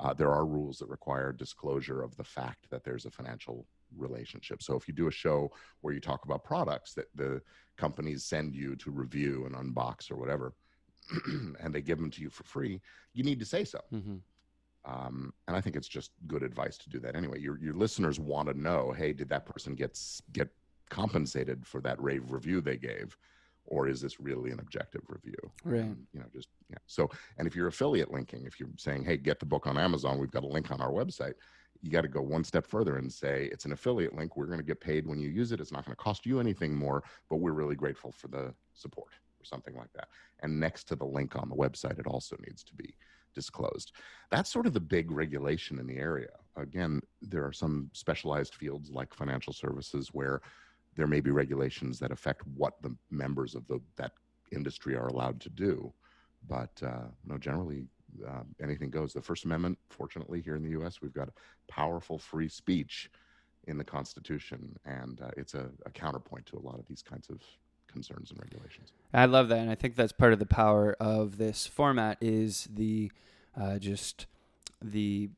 Uh, 0.00 0.14
there 0.14 0.32
are 0.32 0.46
rules 0.46 0.78
that 0.78 0.88
require 0.88 1.32
disclosure 1.32 2.02
of 2.02 2.16
the 2.16 2.24
fact 2.24 2.66
that 2.70 2.82
there's 2.82 3.04
a 3.04 3.10
financial 3.10 3.66
relationship. 3.94 4.62
So 4.62 4.74
if 4.74 4.88
you 4.88 4.94
do 4.94 5.08
a 5.08 5.12
show 5.12 5.52
where 5.82 5.92
you 5.92 6.00
talk 6.00 6.24
about 6.24 6.44
products 6.44 6.94
that 6.94 7.06
the 7.14 7.42
companies 7.76 8.24
send 8.24 8.54
you 8.54 8.74
to 8.76 8.90
review 8.90 9.44
and 9.44 9.54
unbox 9.54 10.10
or 10.10 10.16
whatever, 10.16 10.54
and 11.60 11.74
they 11.74 11.82
give 11.82 11.98
them 11.98 12.10
to 12.10 12.22
you 12.22 12.30
for 12.30 12.44
free, 12.44 12.80
you 13.12 13.22
need 13.22 13.38
to 13.38 13.44
say 13.44 13.64
so. 13.64 13.80
Mm-hmm. 13.92 14.16
Um, 14.84 15.32
and 15.46 15.56
I 15.56 15.60
think 15.60 15.76
it's 15.76 15.88
just 15.88 16.10
good 16.26 16.42
advice 16.42 16.76
to 16.78 16.90
do 16.90 16.98
that 17.00 17.14
anyway. 17.14 17.38
Your 17.38 17.58
your 17.58 17.74
listeners 17.74 18.18
want 18.18 18.48
to 18.48 18.60
know, 18.60 18.92
hey, 18.92 19.12
did 19.12 19.28
that 19.28 19.46
person 19.46 19.74
get 19.74 19.98
get 20.32 20.48
compensated 20.90 21.66
for 21.66 21.80
that 21.80 22.00
rave 22.02 22.30
review 22.30 22.60
they 22.60 22.76
gave, 22.76 23.16
or 23.64 23.88
is 23.88 24.00
this 24.00 24.20
really 24.20 24.50
an 24.50 24.58
objective 24.58 25.02
review? 25.08 25.38
Right. 25.64 25.80
Um, 25.82 26.06
you 26.12 26.20
know, 26.20 26.26
just 26.32 26.48
yeah. 26.68 26.78
So, 26.86 27.08
and 27.38 27.46
if 27.46 27.54
you're 27.54 27.68
affiliate 27.68 28.12
linking, 28.12 28.44
if 28.44 28.58
you're 28.58 28.68
saying, 28.76 29.04
hey, 29.04 29.16
get 29.16 29.38
the 29.38 29.46
book 29.46 29.66
on 29.66 29.78
Amazon, 29.78 30.18
we've 30.18 30.30
got 30.30 30.44
a 30.44 30.48
link 30.48 30.70
on 30.70 30.80
our 30.80 30.90
website. 30.90 31.34
You 31.80 31.90
got 31.90 32.02
to 32.02 32.08
go 32.08 32.22
one 32.22 32.44
step 32.44 32.66
further 32.66 32.96
and 32.96 33.12
say 33.12 33.48
it's 33.50 33.64
an 33.64 33.72
affiliate 33.72 34.14
link. 34.14 34.36
We're 34.36 34.46
going 34.46 34.58
to 34.58 34.64
get 34.64 34.80
paid 34.80 35.06
when 35.06 35.18
you 35.18 35.28
use 35.28 35.50
it. 35.50 35.60
It's 35.60 35.72
not 35.72 35.84
going 35.84 35.96
to 35.96 36.02
cost 36.02 36.26
you 36.26 36.38
anything 36.38 36.74
more, 36.74 37.02
but 37.28 37.36
we're 37.36 37.52
really 37.52 37.74
grateful 37.74 38.12
for 38.12 38.28
the 38.28 38.54
support 38.74 39.10
or 39.40 39.44
something 39.44 39.76
like 39.76 39.92
that. 39.94 40.08
And 40.40 40.60
next 40.60 40.84
to 40.88 40.96
the 40.96 41.04
link 41.04 41.34
on 41.34 41.48
the 41.48 41.56
website, 41.56 41.98
it 41.98 42.06
also 42.06 42.36
needs 42.46 42.62
to 42.64 42.74
be 42.74 42.94
disclosed. 43.34 43.92
That's 44.30 44.50
sort 44.50 44.66
of 44.66 44.72
the 44.72 44.80
big 44.80 45.10
regulation 45.10 45.78
in 45.78 45.86
the 45.86 45.96
area. 45.96 46.30
Again, 46.56 47.00
there 47.20 47.44
are 47.44 47.52
some 47.52 47.90
specialized 47.92 48.54
fields 48.54 48.90
like 48.90 49.14
financial 49.14 49.52
services 49.52 50.10
where 50.12 50.40
there 50.96 51.06
may 51.06 51.20
be 51.20 51.30
regulations 51.30 51.98
that 51.98 52.12
affect 52.12 52.46
what 52.54 52.80
the 52.82 52.94
members 53.10 53.54
of 53.54 53.66
the, 53.66 53.80
that 53.96 54.12
industry 54.50 54.94
are 54.94 55.08
allowed 55.08 55.40
to 55.40 55.48
do. 55.48 55.92
But 56.48 56.82
uh, 56.84 57.06
no, 57.24 57.38
generally, 57.38 57.86
uh, 58.26 58.42
anything 58.62 58.90
goes. 58.90 59.12
The 59.12 59.22
First 59.22 59.44
Amendment, 59.44 59.78
fortunately, 59.90 60.40
here 60.40 60.56
in 60.56 60.62
the 60.62 60.70
U.S., 60.70 61.00
we've 61.00 61.14
got 61.14 61.30
powerful 61.68 62.18
free 62.18 62.48
speech 62.48 63.10
in 63.68 63.78
the 63.78 63.84
Constitution, 63.84 64.76
and 64.84 65.20
uh, 65.20 65.30
it's 65.36 65.54
a, 65.54 65.70
a 65.86 65.90
counterpoint 65.90 66.44
to 66.46 66.58
a 66.58 66.66
lot 66.66 66.78
of 66.78 66.86
these 66.88 67.02
kinds 67.02 67.30
of 67.30 67.40
concerns 67.92 68.30
and 68.30 68.40
regulations. 68.40 68.92
I 69.12 69.26
love 69.26 69.48
that, 69.48 69.58
and 69.58 69.70
I 69.70 69.74
think 69.74 69.94
that's 69.94 70.12
part 70.12 70.32
of 70.32 70.38
the 70.38 70.46
power 70.46 70.96
of 70.98 71.38
this 71.38 71.66
format 71.66 72.18
is 72.20 72.68
the 72.72 73.12
uh, 73.60 73.78
just 73.78 74.26
the 74.80 75.30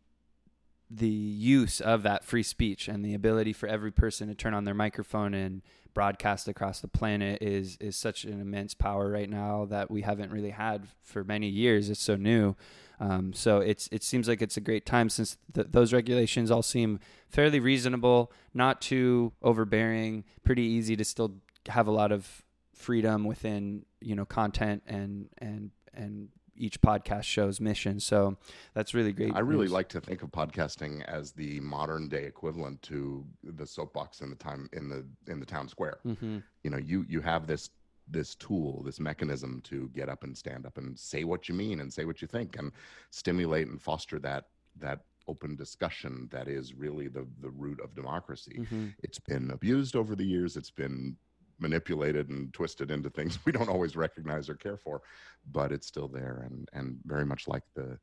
the 0.90 1.08
use 1.08 1.80
of 1.80 2.02
that 2.04 2.24
free 2.24 2.42
speech 2.42 2.88
and 2.88 3.04
the 3.04 3.14
ability 3.14 3.52
for 3.52 3.66
every 3.66 3.90
person 3.90 4.28
to 4.28 4.34
turn 4.34 4.54
on 4.54 4.64
their 4.64 4.74
microphone 4.74 5.34
and 5.34 5.62
broadcast 5.92 6.48
across 6.48 6.80
the 6.80 6.88
planet 6.88 7.40
is 7.40 7.76
is 7.80 7.96
such 7.96 8.24
an 8.24 8.40
immense 8.40 8.74
power 8.74 9.10
right 9.10 9.30
now 9.30 9.64
that 9.64 9.90
we 9.90 10.02
haven't 10.02 10.30
really 10.30 10.50
had 10.50 10.86
for 11.02 11.24
many 11.24 11.48
years. 11.48 11.88
It's 11.88 12.02
so 12.02 12.16
new. 12.16 12.56
Um, 13.00 13.32
so 13.32 13.58
it's 13.58 13.88
it 13.90 14.02
seems 14.02 14.28
like 14.28 14.42
it's 14.42 14.56
a 14.56 14.60
great 14.60 14.86
time 14.86 15.08
since 15.08 15.36
th- 15.52 15.68
those 15.70 15.92
regulations 15.92 16.50
all 16.50 16.62
seem 16.62 17.00
fairly 17.28 17.60
reasonable, 17.60 18.30
not 18.52 18.80
too 18.80 19.32
overbearing, 19.42 20.24
pretty 20.44 20.62
easy 20.62 20.96
to 20.96 21.04
still 21.04 21.34
have 21.68 21.86
a 21.86 21.90
lot 21.90 22.12
of 22.12 22.43
freedom 22.74 23.24
within 23.24 23.84
you 24.00 24.14
know 24.14 24.24
content 24.24 24.82
and 24.86 25.28
and 25.38 25.70
and 25.92 26.28
each 26.56 26.80
podcast 26.80 27.24
show's 27.24 27.60
mission. 27.60 28.00
So 28.00 28.36
that's 28.74 28.94
really 28.94 29.12
great. 29.12 29.34
I 29.34 29.40
really 29.40 29.64
news. 29.64 29.72
like 29.72 29.88
to 29.90 30.00
think 30.00 30.22
of 30.22 30.30
podcasting 30.30 31.04
as 31.04 31.32
the 31.32 31.60
modern 31.60 32.08
day 32.08 32.24
equivalent 32.24 32.80
to 32.82 33.24
the 33.42 33.66
soapbox 33.66 34.20
in 34.20 34.30
the 34.30 34.36
time 34.36 34.68
in 34.72 34.88
the 34.88 35.04
in 35.30 35.40
the 35.40 35.46
town 35.46 35.68
square. 35.68 35.98
Mm-hmm. 36.06 36.38
You 36.62 36.70
know, 36.70 36.78
you 36.78 37.04
you 37.08 37.20
have 37.20 37.46
this 37.46 37.70
this 38.08 38.34
tool, 38.34 38.82
this 38.82 39.00
mechanism 39.00 39.62
to 39.64 39.90
get 39.94 40.08
up 40.08 40.24
and 40.24 40.36
stand 40.36 40.66
up 40.66 40.76
and 40.76 40.98
say 40.98 41.24
what 41.24 41.48
you 41.48 41.54
mean 41.54 41.80
and 41.80 41.92
say 41.92 42.04
what 42.04 42.20
you 42.20 42.28
think 42.28 42.58
and 42.58 42.70
stimulate 43.10 43.66
and 43.68 43.80
foster 43.80 44.18
that 44.18 44.48
that 44.78 45.00
open 45.26 45.56
discussion 45.56 46.28
that 46.30 46.48
is 46.48 46.74
really 46.74 47.08
the 47.08 47.26
the 47.40 47.50
root 47.50 47.80
of 47.80 47.94
democracy. 47.94 48.58
Mm-hmm. 48.60 48.88
It's 49.02 49.18
been 49.18 49.50
abused 49.50 49.96
over 49.96 50.14
the 50.14 50.24
years. 50.24 50.56
It's 50.56 50.70
been 50.70 51.16
manipulated 51.58 52.28
and 52.28 52.52
twisted 52.52 52.90
into 52.90 53.10
things 53.10 53.38
we 53.44 53.52
don't 53.52 53.68
always 53.68 53.96
recognize 53.96 54.48
or 54.48 54.54
care 54.54 54.76
for, 54.76 55.02
but 55.50 55.72
it's 55.72 55.86
still 55.86 56.08
there 56.08 56.46
and 56.46 56.68
and 56.72 56.98
very 57.04 57.24
much 57.24 57.48
like 57.48 57.64
the 57.74 57.98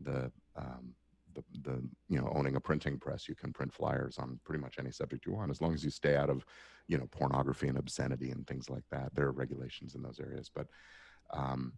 the 0.00 0.30
um, 0.56 0.94
the 1.34 1.44
the, 1.62 1.82
you 2.08 2.20
know 2.20 2.30
owning 2.34 2.56
a 2.56 2.60
printing 2.60 2.98
press 2.98 3.28
you 3.28 3.34
can 3.34 3.52
print 3.52 3.72
flyers 3.72 4.18
on 4.18 4.38
pretty 4.44 4.60
much 4.60 4.76
any 4.78 4.90
subject 4.90 5.26
you 5.26 5.32
want 5.32 5.50
as 5.50 5.60
long 5.60 5.72
as 5.74 5.84
you 5.84 5.90
stay 5.90 6.16
out 6.16 6.30
of 6.30 6.44
you 6.88 6.98
know 6.98 7.06
pornography 7.10 7.68
and 7.68 7.78
obscenity 7.78 8.30
and 8.30 8.46
things 8.46 8.68
like 8.68 8.84
that. 8.90 9.14
There 9.14 9.26
are 9.26 9.32
regulations 9.32 9.94
in 9.94 10.02
those 10.02 10.20
areas 10.20 10.50
but 10.54 10.66
um, 11.32 11.72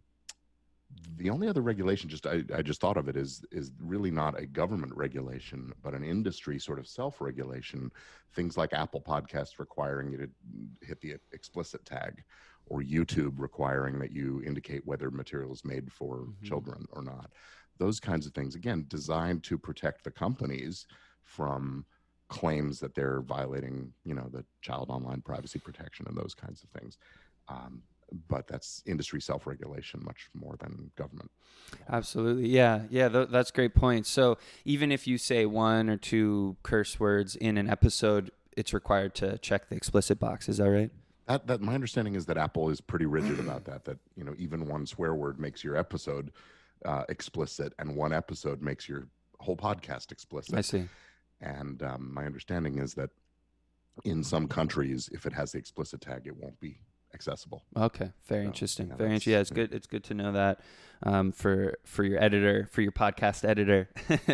the 1.17 1.29
only 1.29 1.47
other 1.47 1.61
regulation 1.61 2.09
just 2.09 2.25
I, 2.25 2.43
I 2.53 2.61
just 2.61 2.81
thought 2.81 2.97
of 2.97 3.07
it 3.07 3.15
is 3.15 3.43
is 3.51 3.71
really 3.79 4.11
not 4.11 4.39
a 4.39 4.45
government 4.45 4.93
regulation 4.95 5.71
but 5.81 5.93
an 5.93 6.03
industry 6.03 6.59
sort 6.59 6.79
of 6.79 6.87
self-regulation. 6.87 7.91
Things 8.33 8.57
like 8.57 8.73
apple 8.73 9.01
podcast 9.01 9.59
requiring 9.59 10.11
you 10.11 10.17
to 10.17 10.29
hit 10.81 11.01
the 11.01 11.15
explicit 11.31 11.85
tag 11.85 12.23
or 12.65 12.81
youtube 12.81 13.33
requiring 13.37 13.99
that 13.99 14.11
you 14.11 14.41
indicate 14.45 14.85
whether 14.85 15.11
material 15.11 15.51
is 15.51 15.65
made 15.65 15.91
for 15.91 16.17
mm-hmm. 16.17 16.45
children 16.45 16.85
or 16.91 17.03
not. 17.03 17.31
Those 17.77 17.99
kinds 17.99 18.25
of 18.25 18.33
things 18.33 18.55
again 18.55 18.85
designed 18.87 19.43
to 19.43 19.57
protect 19.57 20.03
the 20.03 20.11
companies 20.11 20.85
from 21.23 21.85
claims 22.29 22.79
that 22.79 22.95
they're 22.95 23.21
violating 23.21 23.93
you 24.03 24.15
know 24.15 24.27
the 24.31 24.43
child 24.61 24.89
online 24.89 25.21
privacy 25.21 25.59
protection 25.59 26.05
and 26.07 26.17
those 26.17 26.33
kinds 26.33 26.63
of 26.63 26.69
things. 26.69 26.97
Um, 27.47 27.83
but 28.27 28.47
that's 28.47 28.83
industry 28.85 29.21
self-regulation 29.21 30.01
much 30.03 30.29
more 30.33 30.55
than 30.59 30.91
government. 30.95 31.31
Absolutely. 31.89 32.49
Yeah. 32.49 32.83
Yeah 32.89 33.09
th- 33.09 33.29
that's 33.29 33.51
great 33.51 33.73
point. 33.75 34.05
So 34.05 34.37
even 34.65 34.91
if 34.91 35.07
you 35.07 35.17
say 35.17 35.45
one 35.45 35.89
or 35.89 35.97
two 35.97 36.57
curse 36.63 36.99
words 36.99 37.35
in 37.35 37.57
an 37.57 37.69
episode 37.69 38.31
it's 38.55 38.73
required 38.73 39.15
to 39.15 39.37
check 39.39 39.69
the 39.69 39.75
explicit 39.75 40.19
box. 40.19 40.47
Is 40.47 40.57
that 40.57 40.69
right? 40.69 40.91
That, 41.27 41.47
that 41.47 41.61
my 41.61 41.73
understanding 41.73 42.15
is 42.15 42.25
that 42.25 42.37
apple 42.37 42.69
is 42.69 42.81
pretty 42.81 43.05
rigid 43.05 43.39
about 43.39 43.65
that 43.65 43.85
that 43.85 43.97
you 44.15 44.23
know 44.23 44.35
even 44.37 44.67
one 44.67 44.85
swear 44.85 45.15
word 45.15 45.39
makes 45.39 45.63
your 45.63 45.77
episode 45.77 46.31
uh, 46.85 47.03
explicit 47.07 47.73
and 47.79 47.95
one 47.95 48.11
episode 48.11 48.61
makes 48.61 48.89
your 48.89 49.07
whole 49.39 49.55
podcast 49.55 50.11
explicit. 50.11 50.55
I 50.55 50.61
see. 50.61 50.87
And 51.39 51.81
um, 51.81 52.13
my 52.13 52.25
understanding 52.25 52.77
is 52.77 52.93
that 52.95 53.09
in 54.03 54.23
some 54.23 54.47
countries 54.47 55.09
if 55.13 55.25
it 55.25 55.33
has 55.33 55.53
the 55.53 55.59
explicit 55.59 56.01
tag 56.01 56.23
it 56.25 56.35
won't 56.35 56.59
be 56.59 56.79
accessible. 57.13 57.63
Okay, 57.75 58.11
very 58.27 58.43
so, 58.43 58.47
interesting. 58.47 58.87
Yeah, 58.89 58.95
very 58.95 59.09
interesting. 59.09 59.33
Yeah, 59.33 59.39
it's 59.39 59.49
good. 59.49 59.73
It's 59.73 59.87
good 59.87 60.03
to 60.05 60.13
know 60.13 60.31
that 60.31 60.59
um, 61.03 61.31
for 61.31 61.77
for 61.85 62.03
your 62.03 62.21
editor, 62.21 62.67
for 62.71 62.81
your 62.81 62.91
podcast 62.91 63.47
editor, 63.47 63.89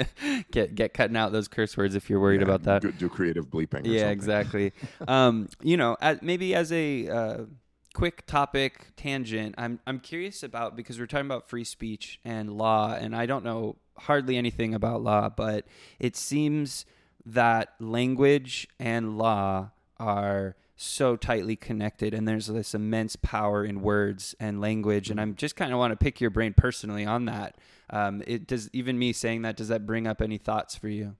get 0.51 0.75
get 0.75 0.93
cutting 0.93 1.17
out 1.17 1.31
those 1.31 1.47
curse 1.47 1.75
words 1.75 1.95
if 1.95 2.09
you're 2.09 2.19
worried 2.19 2.41
yeah, 2.41 2.47
about 2.47 2.63
that. 2.63 2.81
Do, 2.81 2.91
do 2.91 3.09
creative 3.09 3.49
bleeping. 3.49 3.81
yeah, 3.83 4.09
exactly. 4.09 4.73
um, 5.07 5.49
you 5.61 5.77
know, 5.77 5.97
as, 6.01 6.21
maybe 6.21 6.53
as 6.53 6.71
a 6.71 7.07
uh, 7.07 7.37
quick 7.93 8.25
topic 8.25 8.87
tangent, 8.95 9.55
I'm 9.57 9.79
I'm 9.87 9.99
curious 9.99 10.43
about 10.43 10.75
because 10.75 10.99
we're 10.99 11.07
talking 11.07 11.25
about 11.25 11.49
free 11.49 11.63
speech 11.63 12.19
and 12.23 12.51
law, 12.51 12.93
and 12.93 13.15
I 13.15 13.25
don't 13.25 13.43
know 13.43 13.77
hardly 13.97 14.37
anything 14.37 14.73
about 14.73 15.01
law, 15.01 15.29
but 15.29 15.65
it 15.99 16.15
seems 16.15 16.85
that 17.25 17.73
language 17.79 18.67
and 18.79 19.17
law 19.17 19.71
are 19.97 20.55
so 20.81 21.17
tightly 21.17 21.57
connected 21.57 22.13
and 22.13 22.25
there's 22.25 22.47
this 22.47 22.73
immense 22.73 23.17
power 23.17 23.65
in 23.65 23.81
words 23.81 24.33
and 24.39 24.61
language 24.61 25.09
and 25.09 25.19
i'm 25.19 25.35
just 25.35 25.57
kind 25.57 25.73
of 25.73 25.77
want 25.77 25.91
to 25.91 25.97
pick 25.97 26.21
your 26.21 26.29
brain 26.29 26.53
personally 26.53 27.05
on 27.05 27.25
that. 27.25 27.57
Um, 27.89 28.23
it 28.25 28.47
does 28.47 28.69
even 28.71 28.97
me 28.97 29.11
saying 29.11 29.41
that 29.41 29.57
does 29.57 29.67
that 29.67 29.85
bring 29.85 30.07
up 30.07 30.21
any 30.21 30.37
thoughts 30.37 30.75
for 30.75 30.87
you? 30.87 31.15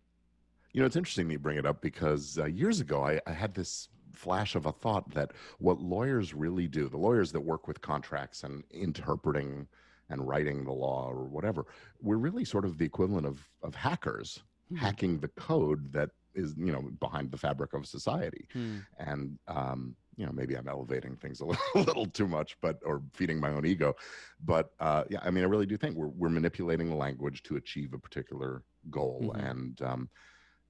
You 0.71 0.81
know 0.81 0.85
it's 0.85 0.95
interesting 0.95 1.29
you 1.29 1.39
bring 1.39 1.57
it 1.57 1.65
up 1.65 1.81
because 1.81 2.37
uh, 2.37 2.45
years 2.45 2.79
ago 2.79 3.03
I, 3.03 3.19
I 3.27 3.33
had 3.33 3.53
this 3.53 3.89
flash 4.13 4.55
of 4.55 4.65
a 4.65 4.71
thought 4.71 5.09
that 5.13 5.31
what 5.57 5.81
lawyers 5.81 6.33
really 6.33 6.67
do 6.67 6.87
the 6.87 6.97
lawyers 6.97 7.33
that 7.33 7.41
work 7.41 7.67
with 7.67 7.81
contracts 7.81 8.43
and 8.43 8.63
interpreting 8.71 9.67
and 10.09 10.25
writing 10.25 10.63
the 10.63 10.71
law 10.71 11.09
or 11.09 11.25
whatever 11.25 11.65
we're 12.01 12.17
really 12.17 12.45
sort 12.45 12.65
of 12.65 12.77
the 12.77 12.85
equivalent 12.85 13.25
of 13.25 13.47
of 13.61 13.75
hackers 13.75 14.41
mm-hmm. 14.71 14.83
hacking 14.83 15.19
the 15.19 15.27
code 15.29 15.91
that 15.91 16.11
is 16.39 16.55
you 16.57 16.71
know 16.71 16.81
behind 16.99 17.31
the 17.31 17.37
fabric 17.37 17.73
of 17.73 17.85
society 17.85 18.47
hmm. 18.53 18.77
and 18.97 19.37
um, 19.47 19.95
you 20.17 20.25
know 20.25 20.31
maybe 20.31 20.55
i'm 20.55 20.67
elevating 20.67 21.15
things 21.15 21.39
a 21.41 21.45
little, 21.45 21.63
a 21.75 21.79
little, 21.79 22.05
too 22.05 22.27
much 22.27 22.57
but 22.61 22.79
or 22.85 23.01
feeding 23.13 23.39
my 23.39 23.49
own 23.49 23.65
ego 23.65 23.95
but 24.43 24.71
uh, 24.79 25.03
yeah 25.09 25.19
i 25.23 25.29
mean 25.29 25.43
i 25.43 25.47
really 25.47 25.65
do 25.65 25.77
think 25.77 25.95
we're, 25.95 26.07
we're 26.07 26.29
manipulating 26.29 26.89
the 26.89 26.95
language 26.95 27.43
to 27.43 27.55
achieve 27.55 27.93
a 27.93 27.99
particular 27.99 28.63
goal 28.89 29.31
mm-hmm. 29.33 29.45
and 29.45 29.81
um, 29.81 30.09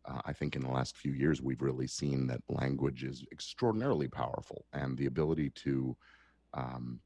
uh, 0.06 0.22
i 0.26 0.34
think 0.34 0.56
in 0.56 0.62
the 0.62 0.72
last 0.72 0.98
few 0.98 1.14
years 1.14 1.42
we've 1.42 1.62
really 1.62 1.88
seen 1.88 2.28
that 2.28 2.42
language 2.50 3.04
is 3.04 3.24
extraordinarily 3.32 4.08
powerful 4.08 4.66
and 4.74 4.98
the 4.98 5.06
ability 5.06 5.50
to 5.52 5.96
um, 6.54 7.00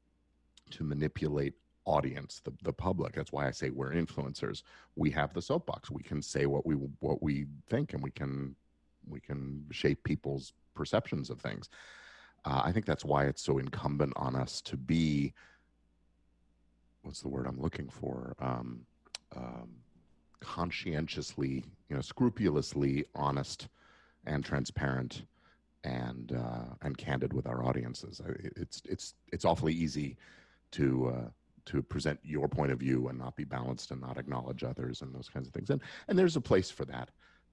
to 0.70 0.84
manipulate 0.84 1.54
audience, 1.86 2.40
the, 2.44 2.52
the 2.62 2.72
public. 2.72 3.14
That's 3.14 3.32
why 3.32 3.46
I 3.46 3.50
say 3.50 3.70
we're 3.70 3.92
influencers. 3.92 4.62
We 4.96 5.10
have 5.10 5.32
the 5.32 5.42
soapbox. 5.42 5.90
We 5.90 6.02
can 6.02 6.22
say 6.22 6.46
what 6.46 6.66
we 6.66 6.74
what 7.00 7.22
we 7.22 7.46
think, 7.68 7.92
and 7.92 8.02
we 8.02 8.10
can 8.10 8.54
we 9.06 9.20
can 9.20 9.64
shape 9.70 10.02
people's 10.04 10.52
perceptions 10.74 11.30
of 11.30 11.40
things. 11.40 11.68
Uh, 12.44 12.62
I 12.64 12.72
think 12.72 12.86
that's 12.86 13.04
why 13.04 13.24
it's 13.24 13.42
so 13.42 13.58
incumbent 13.58 14.12
on 14.16 14.36
us 14.36 14.60
to 14.62 14.76
be 14.76 15.32
what's 17.02 17.20
the 17.20 17.28
word 17.28 17.46
I'm 17.46 17.60
looking 17.60 17.88
for? 17.88 18.34
Um, 18.38 18.80
um, 19.36 19.70
conscientiously, 20.40 21.64
you 21.88 21.96
know, 21.96 22.02
scrupulously 22.02 23.04
honest 23.14 23.68
and 24.26 24.44
transparent 24.44 25.24
and 25.84 26.32
uh, 26.32 26.74
and 26.82 26.96
candid 26.96 27.32
with 27.32 27.46
our 27.46 27.64
audiences. 27.64 28.20
It's 28.56 28.82
it's 28.84 29.14
it's 29.32 29.44
awfully 29.44 29.74
easy 29.74 30.16
to 30.72 31.08
uh, 31.08 31.28
to 31.66 31.82
present 31.82 32.18
your 32.22 32.48
point 32.48 32.72
of 32.72 32.78
view 32.78 33.08
and 33.08 33.18
not 33.18 33.36
be 33.36 33.44
balanced 33.44 33.90
and 33.90 34.00
not 34.00 34.18
acknowledge 34.18 34.64
others 34.64 35.02
and 35.02 35.14
those 35.14 35.28
kinds 35.28 35.46
of 35.46 35.54
things. 35.54 35.70
And 35.70 35.80
and 36.08 36.18
there's 36.18 36.36
a 36.36 36.40
place 36.40 36.70
for 36.70 36.84
that, 36.86 37.10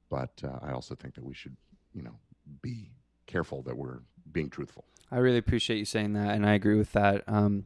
but 0.09 0.31
uh, 0.43 0.59
I 0.61 0.71
also 0.71 0.95
think 0.95 1.15
that 1.15 1.23
we 1.23 1.33
should, 1.33 1.55
you 1.93 2.03
know, 2.03 2.15
be 2.61 2.91
careful 3.27 3.61
that 3.63 3.77
we're 3.77 3.99
being 4.31 4.49
truthful. 4.49 4.85
I 5.13 5.17
really 5.17 5.37
appreciate 5.37 5.77
you 5.77 5.85
saying 5.85 6.13
that, 6.13 6.35
and 6.35 6.45
I 6.45 6.53
agree 6.53 6.77
with 6.77 6.93
that. 6.93 7.23
Um, 7.27 7.65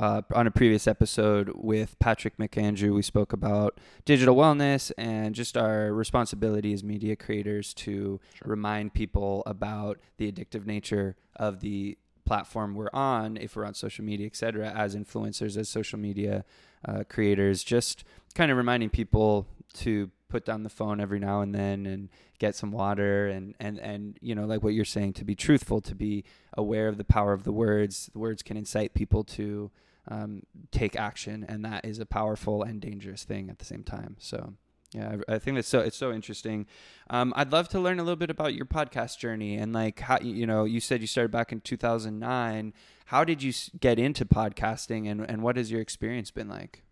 uh, 0.00 0.22
on 0.34 0.46
a 0.46 0.50
previous 0.50 0.88
episode 0.88 1.52
with 1.54 1.96
Patrick 2.00 2.36
McAndrew, 2.36 2.94
we 2.94 3.02
spoke 3.02 3.32
about 3.32 3.78
digital 4.04 4.34
wellness 4.34 4.90
and 4.98 5.34
just 5.34 5.56
our 5.56 5.92
responsibility 5.92 6.72
as 6.72 6.82
media 6.82 7.14
creators 7.14 7.74
to 7.74 8.18
sure. 8.34 8.50
remind 8.50 8.92
people 8.92 9.44
about 9.46 10.00
the 10.16 10.30
addictive 10.30 10.66
nature 10.66 11.16
of 11.36 11.60
the 11.60 11.96
platform 12.30 12.76
we're 12.76 12.94
on, 12.94 13.36
if 13.36 13.56
we're 13.56 13.64
on 13.64 13.74
social 13.74 14.04
media, 14.04 14.24
et 14.24 14.36
cetera, 14.36 14.68
as 14.84 14.94
influencers, 14.94 15.56
as 15.56 15.68
social 15.68 15.98
media 15.98 16.44
uh, 16.88 17.02
creators, 17.08 17.64
just 17.64 18.04
kind 18.36 18.52
of 18.52 18.56
reminding 18.56 18.88
people 18.88 19.48
to 19.74 20.10
put 20.28 20.44
down 20.44 20.62
the 20.62 20.74
phone 20.80 21.00
every 21.00 21.18
now 21.18 21.40
and 21.40 21.52
then 21.52 21.86
and 21.86 22.08
get 22.38 22.54
some 22.54 22.70
water 22.70 23.26
and, 23.26 23.56
and, 23.58 23.80
and, 23.80 24.16
you 24.20 24.32
know, 24.36 24.46
like 24.46 24.62
what 24.62 24.74
you're 24.74 24.84
saying, 24.84 25.12
to 25.12 25.24
be 25.24 25.34
truthful, 25.34 25.80
to 25.80 25.94
be 25.96 26.22
aware 26.56 26.86
of 26.86 26.98
the 26.98 27.04
power 27.04 27.32
of 27.32 27.42
the 27.42 27.50
words. 27.64 28.08
The 28.12 28.20
words 28.20 28.44
can 28.44 28.56
incite 28.56 28.94
people 28.94 29.24
to 29.24 29.72
um, 30.06 30.44
take 30.70 30.94
action, 30.94 31.44
and 31.48 31.64
that 31.64 31.84
is 31.84 31.98
a 31.98 32.06
powerful 32.06 32.62
and 32.62 32.80
dangerous 32.80 33.24
thing 33.24 33.50
at 33.50 33.58
the 33.58 33.64
same 33.64 33.82
time. 33.82 34.14
So, 34.20 34.54
yeah, 34.92 35.16
I, 35.28 35.38
think 35.38 35.56
that's 35.56 35.68
so 35.68 35.80
it's 35.80 35.96
so 35.96 36.12
interesting. 36.12 36.66
Um, 37.10 37.32
I'd 37.36 37.52
love 37.52 37.68
to 37.70 37.80
learn 37.80 38.00
a 38.00 38.02
little 38.02 38.16
bit 38.16 38.30
about 38.30 38.54
your 38.54 38.66
podcast 38.66 39.18
journey 39.18 39.56
and 39.56 39.72
like 39.72 40.00
how 40.00 40.18
you 40.20 40.46
know 40.46 40.64
you 40.64 40.80
said 40.80 41.00
you 41.00 41.06
started 41.06 41.30
back 41.30 41.52
in 41.52 41.60
2009. 41.60 42.72
How 43.06 43.24
did 43.24 43.42
you 43.42 43.52
get 43.78 43.98
into 43.98 44.24
podcasting 44.24 45.08
and 45.08 45.20
and 45.20 45.42
what 45.42 45.56
has 45.56 45.70
your 45.70 45.80
experience 45.80 46.32
been 46.32 46.48
like? 46.48 46.82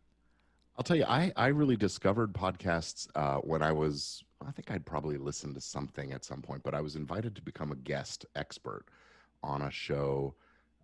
I'll 0.77 0.85
tell 0.85 0.97
you, 0.97 1.07
I 1.09 1.33
I 1.37 1.49
really 1.49 1.77
discovered 1.77 2.33
podcasts 2.33 3.09
uh, 3.17 3.39
when 3.39 3.63
I 3.63 3.73
was 3.73 4.23
I 4.47 4.53
think 4.53 4.71
I'd 4.71 4.87
probably 4.87 5.17
listened 5.17 5.57
to 5.57 5.61
something 5.61 6.13
at 6.13 6.25
some 6.25 6.41
point, 6.41 6.63
but 6.63 6.75
I 6.75 6.81
was 6.81 6.95
invited 6.95 7.35
to 7.35 7.43
become 7.43 7.73
a 7.73 7.77
guest 7.77 8.27
expert 8.37 8.85
on 9.43 9.63
a 9.63 9.71
show 9.73 10.35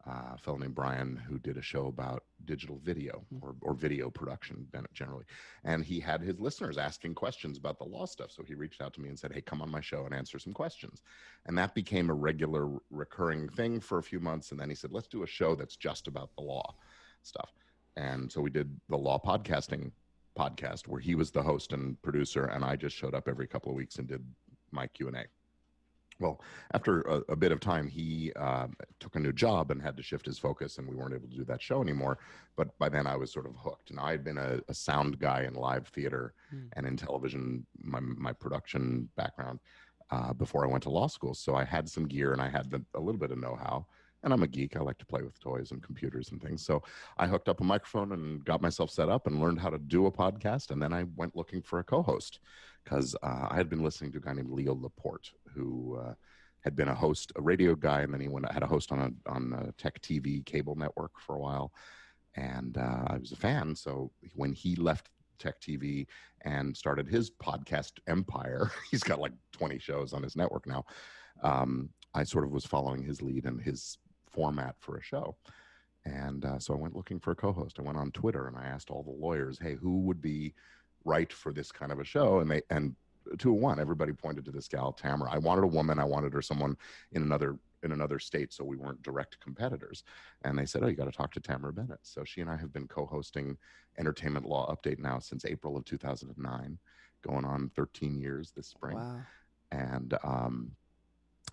uh, 0.06 0.34
a 0.34 0.38
fellow 0.38 0.58
named 0.58 0.74
Brian 0.74 1.16
who 1.16 1.38
did 1.38 1.56
a 1.56 1.62
show 1.62 1.86
about 1.86 2.24
digital 2.44 2.78
video 2.82 3.24
hmm. 3.30 3.38
or, 3.42 3.54
or 3.62 3.74
video 3.74 4.10
production 4.10 4.66
generally. 4.92 5.24
And 5.64 5.84
he 5.84 6.00
had 6.00 6.20
his 6.20 6.38
listeners 6.38 6.78
asking 6.78 7.14
questions 7.14 7.56
about 7.56 7.78
the 7.78 7.84
law 7.84 8.04
stuff. 8.04 8.30
So 8.30 8.42
he 8.42 8.54
reached 8.54 8.82
out 8.82 8.92
to 8.94 9.00
me 9.00 9.08
and 9.08 9.18
said, 9.18 9.32
Hey, 9.32 9.40
come 9.40 9.62
on 9.62 9.70
my 9.70 9.80
show 9.80 10.04
and 10.04 10.14
answer 10.14 10.38
some 10.38 10.52
questions. 10.52 11.02
And 11.46 11.56
that 11.56 11.74
became 11.74 12.10
a 12.10 12.14
regular 12.14 12.68
recurring 12.90 13.48
thing 13.48 13.80
for 13.80 13.98
a 13.98 14.02
few 14.02 14.20
months. 14.20 14.50
And 14.50 14.60
then 14.60 14.68
he 14.68 14.74
said, 14.74 14.92
Let's 14.92 15.08
do 15.08 15.22
a 15.22 15.26
show 15.26 15.54
that's 15.54 15.76
just 15.76 16.06
about 16.06 16.30
the 16.36 16.42
law 16.42 16.74
stuff. 17.22 17.52
And 17.96 18.30
so 18.30 18.40
we 18.40 18.50
did 18.50 18.78
the 18.88 18.96
law 18.96 19.18
podcasting 19.24 19.92
podcast 20.36 20.88
where 20.88 21.00
he 21.00 21.14
was 21.14 21.30
the 21.30 21.42
host 21.42 21.72
and 21.72 22.00
producer 22.02 22.46
and 22.46 22.64
I 22.64 22.74
just 22.74 22.96
showed 22.96 23.14
up 23.14 23.28
every 23.28 23.46
couple 23.46 23.70
of 23.70 23.76
weeks 23.76 23.96
and 23.96 24.08
did 24.08 24.24
my 24.72 24.88
Q&A 24.88 25.26
well, 26.20 26.40
after 26.72 27.02
a, 27.02 27.22
a, 27.30 27.36
bit 27.36 27.52
of 27.52 27.60
time, 27.60 27.88
he 27.88 28.32
uh, 28.36 28.68
took 29.00 29.16
a 29.16 29.20
new 29.20 29.32
job 29.32 29.70
and 29.70 29.82
had 29.82 29.96
to 29.96 30.02
shift 30.02 30.26
his 30.26 30.38
focus, 30.38 30.78
and 30.78 30.88
we 30.88 30.94
weren't 30.94 31.14
able 31.14 31.28
to 31.28 31.36
do 31.36 31.44
that 31.44 31.60
show 31.60 31.82
anymore. 31.82 32.18
But 32.56 32.76
by 32.78 32.88
then, 32.88 33.06
I 33.06 33.16
was 33.16 33.32
sort 33.32 33.46
of 33.46 33.56
hooked. 33.56 33.90
And 33.90 33.98
I 33.98 34.12
had 34.12 34.24
been 34.24 34.38
a, 34.38 34.60
a 34.68 34.74
sound 34.74 35.18
guy 35.18 35.42
in 35.42 35.54
live 35.54 35.88
theater 35.88 36.34
mm. 36.54 36.68
and 36.74 36.86
in 36.86 36.96
television, 36.96 37.66
my, 37.82 38.00
my 38.00 38.32
production 38.32 39.08
background, 39.16 39.58
uh, 40.10 40.32
before 40.32 40.64
I 40.64 40.68
went 40.68 40.84
to 40.84 40.90
law 40.90 41.08
school. 41.08 41.34
So 41.34 41.56
I 41.56 41.64
had 41.64 41.88
some 41.88 42.06
gear 42.06 42.32
and 42.32 42.40
I 42.40 42.48
had 42.48 42.70
the, 42.70 42.84
a 42.94 43.00
little 43.00 43.18
bit 43.18 43.32
of 43.32 43.38
know 43.38 43.56
how. 43.60 43.86
And 44.24 44.32
I'm 44.32 44.42
a 44.42 44.48
geek. 44.48 44.76
I 44.76 44.80
like 44.80 44.98
to 44.98 45.06
play 45.06 45.22
with 45.22 45.38
toys 45.38 45.70
and 45.70 45.82
computers 45.82 46.30
and 46.32 46.42
things. 46.42 46.64
So 46.64 46.82
I 47.18 47.26
hooked 47.26 47.48
up 47.48 47.60
a 47.60 47.64
microphone 47.64 48.12
and 48.12 48.44
got 48.44 48.62
myself 48.62 48.90
set 48.90 49.08
up 49.08 49.26
and 49.26 49.40
learned 49.40 49.60
how 49.60 49.68
to 49.70 49.78
do 49.78 50.06
a 50.06 50.12
podcast. 50.12 50.70
And 50.70 50.82
then 50.82 50.92
I 50.92 51.04
went 51.14 51.36
looking 51.36 51.60
for 51.60 51.78
a 51.78 51.84
co-host 51.84 52.40
because 52.82 53.14
uh, 53.22 53.48
I 53.50 53.56
had 53.56 53.68
been 53.68 53.84
listening 53.84 54.12
to 54.12 54.18
a 54.18 54.22
guy 54.22 54.32
named 54.32 54.50
Leo 54.50 54.74
Laporte 54.74 55.30
who 55.54 55.98
uh, 56.00 56.14
had 56.60 56.74
been 56.74 56.88
a 56.88 56.94
host, 56.94 57.32
a 57.36 57.42
radio 57.42 57.74
guy, 57.74 58.00
and 58.00 58.12
then 58.12 58.20
he 58.20 58.28
went 58.28 58.50
had 58.50 58.62
a 58.62 58.66
host 58.66 58.90
on 58.90 58.98
a 58.98 59.30
on 59.30 59.52
a 59.52 59.72
Tech 59.72 60.00
TV 60.00 60.44
cable 60.44 60.74
network 60.74 61.12
for 61.20 61.36
a 61.36 61.40
while. 61.40 61.72
And 62.34 62.78
uh, 62.78 63.04
I 63.06 63.18
was 63.18 63.32
a 63.32 63.36
fan. 63.36 63.76
So 63.76 64.10
when 64.34 64.52
he 64.52 64.74
left 64.74 65.10
Tech 65.38 65.60
TV 65.60 66.06
and 66.40 66.74
started 66.74 67.06
his 67.06 67.30
podcast 67.30 67.92
empire, 68.06 68.72
he's 68.90 69.02
got 69.04 69.20
like 69.20 69.32
20 69.52 69.78
shows 69.78 70.14
on 70.14 70.22
his 70.22 70.34
network 70.34 70.66
now. 70.66 70.84
Um, 71.42 71.90
I 72.14 72.24
sort 72.24 72.44
of 72.44 72.52
was 72.52 72.64
following 72.64 73.02
his 73.02 73.20
lead 73.20 73.44
and 73.44 73.60
his 73.60 73.98
format 74.34 74.74
for 74.80 74.96
a 74.96 75.02
show. 75.02 75.36
And 76.04 76.44
uh, 76.44 76.58
so 76.58 76.74
I 76.74 76.76
went 76.76 76.96
looking 76.96 77.18
for 77.18 77.30
a 77.30 77.36
co 77.36 77.52
host. 77.52 77.78
I 77.78 77.82
went 77.82 77.96
on 77.96 78.10
Twitter 78.10 78.46
and 78.46 78.56
I 78.56 78.66
asked 78.66 78.90
all 78.90 79.02
the 79.02 79.10
lawyers, 79.10 79.58
hey, 79.58 79.74
who 79.74 80.00
would 80.00 80.20
be 80.20 80.54
right 81.04 81.32
for 81.32 81.52
this 81.52 81.72
kind 81.72 81.92
of 81.92 82.00
a 82.00 82.04
show? 82.04 82.40
And 82.40 82.50
they, 82.50 82.62
and 82.70 82.94
two 83.38 83.52
one, 83.52 83.80
everybody 83.80 84.12
pointed 84.12 84.44
to 84.44 84.50
this 84.50 84.68
gal, 84.68 84.96
Tamera. 85.00 85.32
I 85.32 85.38
wanted 85.38 85.64
a 85.64 85.68
woman. 85.68 85.98
I 85.98 86.04
wanted 86.04 86.32
her 86.34 86.42
someone 86.42 86.76
in 87.12 87.22
another 87.22 87.56
in 87.82 87.92
another 87.92 88.18
state 88.18 88.52
so 88.52 88.64
we 88.64 88.76
weren't 88.76 89.02
direct 89.02 89.38
competitors. 89.40 90.04
And 90.42 90.58
they 90.58 90.66
said, 90.66 90.82
Oh, 90.82 90.86
you 90.86 90.96
got 90.96 91.04
to 91.04 91.12
talk 91.12 91.32
to 91.34 91.40
Tamera 91.40 91.74
Bennett. 91.74 92.00
So 92.02 92.24
she 92.24 92.40
and 92.40 92.50
I 92.50 92.56
have 92.56 92.72
been 92.72 92.88
co 92.88 93.06
hosting 93.06 93.56
Entertainment 93.98 94.46
Law 94.46 94.74
Update 94.74 94.98
now 94.98 95.18
since 95.18 95.44
April 95.44 95.76
of 95.76 95.84
2009, 95.84 96.78
going 97.22 97.44
on 97.44 97.70
13 97.76 98.18
years 98.18 98.52
this 98.52 98.68
spring. 98.68 98.96
Wow. 98.96 99.20
And 99.70 100.16
um, 100.24 100.70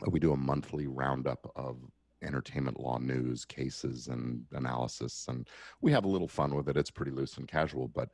we 0.08 0.20
do 0.20 0.34
a 0.34 0.38
monthly 0.38 0.88
roundup 0.88 1.52
of 1.56 1.78
entertainment 2.24 2.80
law 2.80 2.98
news, 2.98 3.46
cases, 3.46 4.08
and 4.08 4.46
analysis. 4.52 5.26
And 5.28 5.48
we 5.82 5.92
have 5.92 6.06
a 6.06 6.10
little 6.10 6.28
fun 6.28 6.56
with 6.56 6.70
it. 6.70 6.78
It's 6.78 6.92
pretty 6.92 7.12
loose 7.12 7.38
and 7.38 7.48
casual, 7.48 7.88
but 7.88 8.10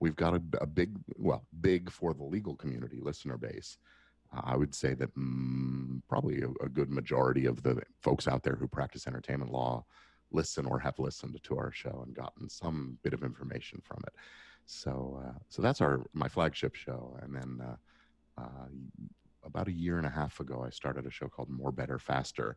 we've 0.00 0.16
got 0.16 0.34
a, 0.34 0.42
a 0.60 0.66
big, 0.66 0.96
well, 1.16 1.46
big 1.60 1.90
for 1.90 2.14
the 2.14 2.24
legal 2.24 2.56
community 2.56 3.00
listener 3.00 3.36
base. 3.36 3.78
I 4.32 4.56
would 4.56 4.74
say 4.74 4.94
that 4.94 5.14
mm, 5.14 6.00
probably 6.08 6.42
a, 6.42 6.48
a, 6.64 6.68
good 6.68 6.90
majority 6.90 7.44
of 7.44 7.62
the 7.62 7.82
folks 8.00 8.26
out 8.26 8.42
there 8.42 8.56
who 8.56 8.66
practice 8.66 9.06
entertainment 9.06 9.52
law 9.52 9.84
listen 10.30 10.64
or 10.64 10.78
have 10.78 10.98
listened 10.98 11.38
to 11.42 11.58
our 11.58 11.70
show 11.70 12.02
and 12.06 12.14
gotten 12.14 12.48
some 12.48 12.98
bit 13.02 13.12
of 13.12 13.22
information 13.22 13.80
from 13.84 14.02
it. 14.06 14.14
So, 14.64 15.22
uh, 15.22 15.38
so 15.48 15.60
that's 15.60 15.80
our 15.80 16.06
my 16.14 16.28
flagship 16.28 16.74
show. 16.74 17.16
And 17.20 17.34
then 17.34 17.60
uh, 17.62 18.40
uh, 18.40 18.68
about 19.44 19.68
a 19.68 19.72
year 19.72 19.98
and 19.98 20.06
a 20.06 20.10
half 20.10 20.40
ago, 20.40 20.64
I 20.66 20.70
started 20.70 21.06
a 21.06 21.10
show 21.10 21.28
called 21.28 21.50
More 21.50 21.72
Better 21.72 21.98
Faster 21.98 22.56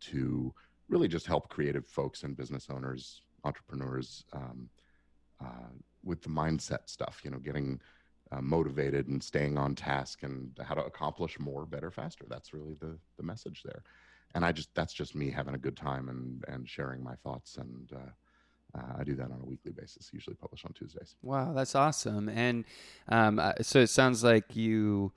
to 0.00 0.52
really 0.88 1.08
just 1.08 1.26
help 1.26 1.48
creative 1.48 1.86
folks 1.86 2.22
and 2.22 2.36
business 2.36 2.68
owners, 2.70 3.22
entrepreneurs 3.44 4.24
um, 4.32 4.68
uh, 5.42 5.70
with 6.04 6.22
the 6.22 6.28
mindset 6.28 6.88
stuff. 6.88 7.20
You 7.24 7.30
know, 7.30 7.38
getting 7.38 7.80
uh, 8.32 8.40
motivated 8.40 9.08
and 9.08 9.22
staying 9.22 9.58
on 9.58 9.74
task 9.74 10.22
and 10.22 10.58
how 10.62 10.74
to 10.74 10.84
accomplish 10.84 11.38
more, 11.38 11.66
better, 11.66 11.90
faster. 11.90 12.24
That's 12.28 12.52
really 12.52 12.74
the 12.80 12.98
the 13.16 13.22
message 13.22 13.62
there. 13.64 13.82
And 14.34 14.44
I 14.44 14.52
just 14.52 14.74
that's 14.74 14.92
just 14.92 15.14
me 15.14 15.30
having 15.30 15.54
a 15.54 15.58
good 15.58 15.76
time 15.76 16.08
and 16.08 16.44
and 16.48 16.68
sharing 16.68 17.02
my 17.02 17.14
thoughts 17.16 17.56
and. 17.56 17.90
Uh, 17.94 18.10
uh, 18.72 18.98
I 19.00 19.02
do 19.02 19.16
that 19.16 19.24
on 19.24 19.40
a 19.42 19.44
weekly 19.44 19.72
basis, 19.72 20.10
usually 20.12 20.36
published 20.36 20.64
on 20.64 20.72
Tuesdays. 20.72 21.16
Wow, 21.22 21.52
that's 21.52 21.74
awesome! 21.74 22.28
And 22.28 22.64
um, 23.08 23.40
uh, 23.40 23.54
so 23.62 23.80
it 23.80 23.88
sounds 23.88 24.22
like 24.22 24.54
you 24.54 25.10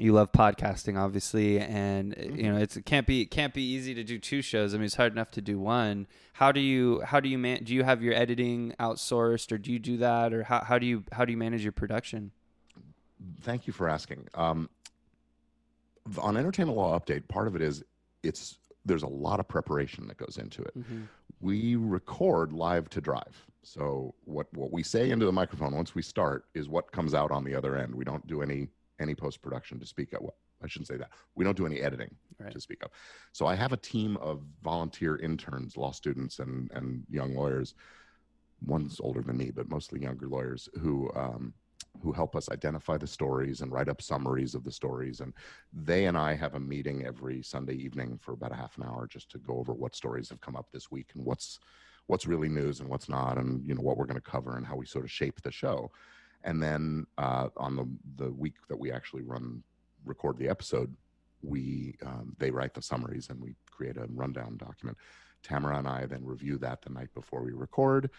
you 0.00 0.12
love 0.12 0.32
podcasting 0.32 0.98
obviously 0.98 1.60
and 1.60 2.16
mm-hmm. 2.16 2.36
you 2.36 2.50
know 2.50 2.58
it's, 2.58 2.76
it 2.76 2.86
can't 2.86 3.06
be 3.06 3.20
it 3.22 3.30
can't 3.30 3.52
be 3.52 3.62
easy 3.62 3.94
to 3.94 4.02
do 4.02 4.18
two 4.18 4.42
shows. 4.42 4.74
I 4.74 4.78
mean 4.78 4.86
it's 4.86 4.94
hard 4.94 5.12
enough 5.12 5.30
to 5.32 5.40
do 5.40 5.58
one. 5.58 6.06
How 6.34 6.52
do 6.52 6.60
you 6.60 7.02
how 7.04 7.20
do 7.20 7.28
you 7.28 7.38
man 7.38 7.64
do 7.64 7.74
you 7.74 7.84
have 7.84 8.02
your 8.02 8.14
editing 8.14 8.74
outsourced 8.80 9.52
or 9.52 9.58
do 9.58 9.72
you 9.72 9.78
do 9.78 9.98
that 9.98 10.32
or 10.32 10.44
how, 10.44 10.60
how 10.60 10.78
do 10.78 10.86
you 10.86 11.04
how 11.12 11.24
do 11.24 11.32
you 11.32 11.38
manage 11.38 11.62
your 11.62 11.72
production? 11.72 12.30
Thank 13.42 13.66
you 13.66 13.72
for 13.72 13.88
asking. 13.88 14.28
Um, 14.34 14.70
on 16.18 16.36
entertainment 16.36 16.78
law 16.78 16.98
update 16.98 17.28
part 17.28 17.46
of 17.46 17.54
it 17.54 17.62
is 17.62 17.84
it's 18.22 18.56
there's 18.86 19.02
a 19.02 19.08
lot 19.08 19.40
of 19.40 19.46
preparation 19.48 20.08
that 20.08 20.16
goes 20.16 20.38
into 20.38 20.62
it. 20.62 20.78
Mm-hmm. 20.78 21.02
we 21.40 21.76
record 21.76 22.52
live 22.52 22.88
to 22.90 23.00
drive. 23.00 23.46
So 23.62 24.14
what 24.24 24.46
what 24.54 24.72
we 24.72 24.82
say 24.82 25.10
into 25.10 25.26
the 25.26 25.32
microphone 25.32 25.74
once 25.74 25.94
we 25.94 26.00
start 26.02 26.46
is 26.54 26.68
what 26.68 26.90
comes 26.90 27.12
out 27.12 27.30
on 27.30 27.44
the 27.44 27.54
other 27.54 27.76
end. 27.76 27.94
We 27.94 28.04
don't 28.04 28.26
do 28.26 28.40
any 28.40 28.68
any 29.00 29.14
post 29.14 29.42
production 29.42 29.80
to 29.80 29.86
speak 29.86 30.12
of. 30.12 30.22
Well, 30.22 30.36
I 30.62 30.68
shouldn't 30.68 30.88
say 30.88 30.96
that. 30.96 31.10
We 31.34 31.44
don't 31.44 31.56
do 31.56 31.66
any 31.66 31.80
editing 31.80 32.14
right. 32.38 32.52
to 32.52 32.60
speak 32.60 32.82
of. 32.84 32.90
So 33.32 33.46
I 33.46 33.54
have 33.54 33.72
a 33.72 33.76
team 33.76 34.16
of 34.18 34.42
volunteer 34.62 35.16
interns, 35.16 35.76
law 35.76 35.92
students, 35.92 36.38
and 36.38 36.70
and 36.74 37.04
young 37.10 37.34
lawyers. 37.34 37.74
One's 38.66 39.00
older 39.00 39.22
than 39.22 39.38
me, 39.38 39.50
but 39.50 39.70
mostly 39.70 40.02
younger 40.02 40.28
lawyers 40.28 40.68
who 40.80 41.10
um, 41.14 41.54
who 42.02 42.12
help 42.12 42.36
us 42.36 42.50
identify 42.50 42.96
the 42.96 43.06
stories 43.06 43.60
and 43.60 43.72
write 43.72 43.88
up 43.88 44.00
summaries 44.00 44.54
of 44.54 44.64
the 44.64 44.72
stories. 44.72 45.20
And 45.20 45.32
they 45.72 46.06
and 46.06 46.16
I 46.16 46.34
have 46.34 46.54
a 46.54 46.60
meeting 46.60 47.04
every 47.04 47.42
Sunday 47.42 47.74
evening 47.74 48.18
for 48.20 48.32
about 48.32 48.52
a 48.52 48.56
half 48.56 48.76
an 48.76 48.84
hour 48.84 49.06
just 49.06 49.30
to 49.32 49.38
go 49.38 49.58
over 49.58 49.72
what 49.72 49.96
stories 49.96 50.28
have 50.28 50.40
come 50.40 50.56
up 50.56 50.70
this 50.72 50.90
week 50.90 51.10
and 51.14 51.24
what's 51.24 51.58
what's 52.06 52.26
really 52.26 52.48
news 52.48 52.80
and 52.80 52.88
what's 52.88 53.08
not, 53.08 53.38
and 53.38 53.66
you 53.66 53.74
know 53.74 53.82
what 53.82 53.96
we're 53.96 54.06
going 54.06 54.20
to 54.20 54.30
cover 54.30 54.56
and 54.56 54.66
how 54.66 54.74
we 54.76 54.86
sort 54.86 55.04
of 55.04 55.10
shape 55.10 55.40
the 55.42 55.52
show. 55.52 55.90
And 56.44 56.62
then 56.62 57.06
uh, 57.18 57.48
on 57.56 57.76
the 57.76 57.88
the 58.16 58.32
week 58.32 58.54
that 58.68 58.78
we 58.78 58.90
actually 58.90 59.22
run 59.22 59.62
record 60.04 60.38
the 60.38 60.48
episode, 60.48 60.94
we 61.42 61.96
um, 62.04 62.34
they 62.38 62.50
write 62.50 62.74
the 62.74 62.82
summaries 62.82 63.28
and 63.30 63.40
we 63.40 63.54
create 63.70 63.96
a 63.96 64.06
rundown 64.08 64.56
document. 64.56 64.96
Tamera 65.42 65.78
and 65.78 65.88
I 65.88 66.06
then 66.06 66.24
review 66.24 66.58
that 66.58 66.82
the 66.82 66.90
night 66.90 67.08
before 67.14 67.42
we 67.42 67.52
record, 67.52 68.10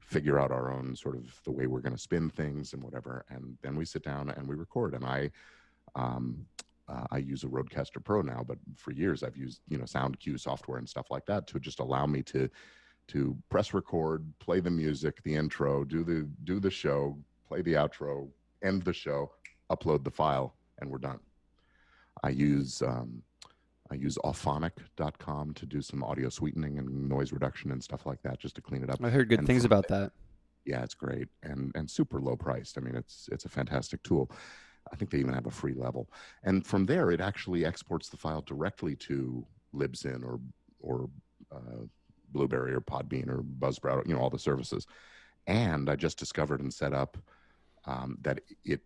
figure 0.00 0.40
out 0.40 0.50
our 0.50 0.72
own 0.72 0.96
sort 0.96 1.16
of 1.16 1.40
the 1.44 1.52
way 1.52 1.66
we're 1.66 1.80
going 1.80 1.94
to 1.94 2.00
spin 2.00 2.30
things 2.30 2.72
and 2.72 2.82
whatever, 2.82 3.24
and 3.28 3.56
then 3.62 3.76
we 3.76 3.84
sit 3.84 4.02
down 4.02 4.30
and 4.30 4.46
we 4.46 4.54
record. 4.54 4.94
And 4.94 5.04
I. 5.04 5.30
Um, 5.94 6.46
uh, 6.86 7.06
I 7.10 7.16
use 7.16 7.44
a 7.44 7.46
Rodecaster 7.46 8.04
Pro 8.04 8.20
now, 8.20 8.44
but 8.46 8.58
for 8.76 8.92
years 8.92 9.22
I've 9.22 9.38
used 9.38 9.62
you 9.68 9.78
know 9.78 9.86
sound 9.86 10.20
cue 10.20 10.36
software 10.36 10.76
and 10.76 10.86
stuff 10.86 11.06
like 11.10 11.24
that 11.24 11.46
to 11.46 11.58
just 11.58 11.80
allow 11.80 12.04
me 12.04 12.22
to 12.24 12.50
to 13.08 13.36
press 13.50 13.74
record, 13.74 14.24
play 14.38 14.60
the 14.60 14.70
music, 14.70 15.22
the 15.22 15.34
intro, 15.34 15.84
do 15.84 16.04
the 16.04 16.28
do 16.44 16.60
the 16.60 16.70
show, 16.70 17.18
play 17.48 17.62
the 17.62 17.74
outro, 17.74 18.28
end 18.62 18.82
the 18.82 18.92
show, 18.92 19.30
upload 19.70 20.04
the 20.04 20.10
file, 20.10 20.54
and 20.80 20.90
we're 20.90 20.98
done. 20.98 21.20
I 22.22 22.30
use 22.30 22.82
um, 22.82 23.22
I 23.90 23.96
use 23.96 24.18
auphonic.com 24.24 25.54
to 25.54 25.66
do 25.66 25.82
some 25.82 26.02
audio 26.02 26.28
sweetening 26.28 26.78
and 26.78 27.08
noise 27.08 27.32
reduction 27.32 27.70
and 27.70 27.82
stuff 27.82 28.06
like 28.06 28.22
that, 28.22 28.38
just 28.38 28.54
to 28.56 28.62
clean 28.62 28.82
it 28.82 28.90
up. 28.90 28.98
I 29.02 29.10
heard 29.10 29.28
good 29.28 29.40
and 29.40 29.46
things 29.46 29.64
about 29.64 29.88
that. 29.88 30.12
Yeah, 30.64 30.82
it's 30.82 30.94
great 30.94 31.28
and 31.42 31.72
and 31.74 31.90
super 31.90 32.20
low 32.20 32.36
priced. 32.36 32.78
I 32.78 32.80
mean, 32.80 32.94
it's 32.94 33.28
it's 33.30 33.44
a 33.44 33.48
fantastic 33.48 34.02
tool. 34.02 34.30
I 34.92 34.96
think 34.96 35.10
they 35.10 35.18
even 35.18 35.32
have 35.32 35.46
a 35.46 35.50
free 35.50 35.74
level. 35.74 36.10
And 36.42 36.66
from 36.66 36.84
there, 36.86 37.10
it 37.10 37.20
actually 37.20 37.64
exports 37.64 38.08
the 38.08 38.16
file 38.16 38.42
directly 38.42 38.94
to 38.96 39.46
Libsyn 39.74 40.22
or 40.24 40.40
or 40.80 41.08
uh, 41.52 41.84
Blubrry 42.30 42.74
or 42.74 42.80
Podbean 42.80 43.28
or 43.28 43.42
Buzzsprout, 43.42 44.06
you 44.06 44.14
know, 44.14 44.20
all 44.20 44.30
the 44.30 44.38
services. 44.38 44.86
And 45.46 45.90
I 45.90 45.96
just 45.96 46.18
discovered 46.18 46.60
and 46.60 46.72
set 46.72 46.92
up 46.92 47.18
um, 47.86 48.18
that 48.22 48.40
it 48.64 48.80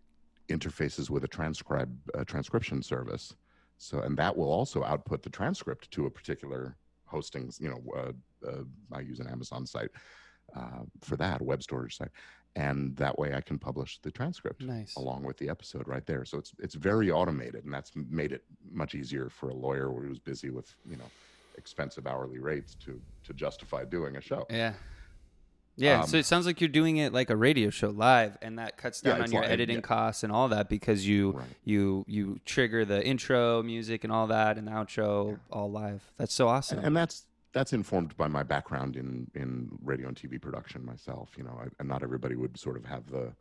interfaces 0.49 1.09
with 1.09 1.23
a 1.23 1.27
transcribe 1.27 1.95
uh, 2.17 2.23
transcription 2.23 2.81
service. 2.81 3.33
So, 3.77 3.99
and 3.99 4.17
that 4.17 4.35
will 4.35 4.51
also 4.51 4.83
output 4.83 5.23
the 5.23 5.29
transcript 5.29 5.89
to 5.91 6.05
a 6.05 6.09
particular 6.09 6.75
hosting. 7.05 7.51
You 7.59 7.69
know, 7.69 7.83
uh, 7.95 8.47
uh, 8.47 8.63
I 8.91 8.99
use 9.01 9.19
an 9.19 9.27
Amazon 9.27 9.65
site 9.65 9.91
uh, 10.55 10.83
for 11.01 11.15
that, 11.17 11.41
a 11.41 11.43
web 11.43 11.63
storage 11.63 11.97
site, 11.97 12.11
and 12.55 12.95
that 12.97 13.17
way 13.17 13.33
I 13.33 13.41
can 13.41 13.57
publish 13.57 13.99
the 14.01 14.11
transcript 14.11 14.63
nice. 14.63 14.95
along 14.97 15.23
with 15.23 15.37
the 15.37 15.49
episode 15.49 15.87
right 15.87 16.05
there. 16.05 16.25
So 16.25 16.37
it's 16.37 16.51
it's 16.59 16.75
very 16.75 17.09
automated, 17.11 17.63
and 17.63 17.73
that's 17.73 17.91
made 17.95 18.33
it 18.33 18.43
much 18.69 18.95
easier 18.95 19.29
for 19.29 19.49
a 19.49 19.53
lawyer 19.53 19.89
who's 19.91 20.19
busy 20.19 20.49
with 20.49 20.73
you 20.89 20.97
know 20.97 21.09
expensive 21.57 22.07
hourly 22.07 22.39
rates 22.39 22.75
to 22.85 22.99
to 23.23 23.33
justify 23.33 23.85
doing 23.85 24.17
a 24.17 24.21
show. 24.21 24.45
Yeah. 24.49 24.73
Yeah, 25.79 26.01
um, 26.01 26.07
so 26.07 26.17
it 26.17 26.25
sounds 26.25 26.45
like 26.45 26.59
you're 26.59 26.67
doing 26.67 26.97
it 26.97 27.13
like 27.13 27.29
a 27.29 27.35
radio 27.35 27.69
show 27.69 27.89
live, 27.89 28.37
and 28.41 28.59
that 28.59 28.77
cuts 28.77 28.99
down 29.01 29.17
yeah, 29.17 29.23
on 29.23 29.31
your 29.31 29.41
live, 29.41 29.51
editing 29.51 29.77
yeah. 29.77 29.81
costs 29.81 30.23
and 30.23 30.31
all 30.31 30.49
that 30.49 30.67
because 30.67 31.07
you 31.07 31.31
Right. 31.31 31.45
you 31.63 32.03
you 32.07 32.39
trigger 32.45 32.83
the 32.83 33.05
intro 33.05 33.63
music 33.63 34.03
and 34.03 34.11
all 34.11 34.27
that 34.27 34.57
and 34.57 34.67
the 34.67 34.71
outro 34.71 35.39
all 35.51 35.71
live. 35.71 36.11
That's 36.17 36.33
so 36.33 36.47
awesome. 36.49 36.79
and, 36.79 36.87
and 36.87 36.97
that's 36.97 37.25
that's 37.53 37.73
informed 37.73 38.15
by 38.17 38.27
my 38.27 38.43
background 38.43 38.95
in 38.97 39.31
in 39.33 39.69
radio 39.83 40.09
and 40.09 40.17
TV 40.17 40.39
production 40.39 40.85
myself. 40.85 41.31
You 41.37 41.43
know, 41.45 41.57
I, 41.61 41.67
and 41.79 41.87
not 41.87 42.03
everybody 42.03 42.35
would 42.35 42.59
sort 42.59 42.75
of 42.75 42.85
have 42.85 43.09
the 43.09 43.33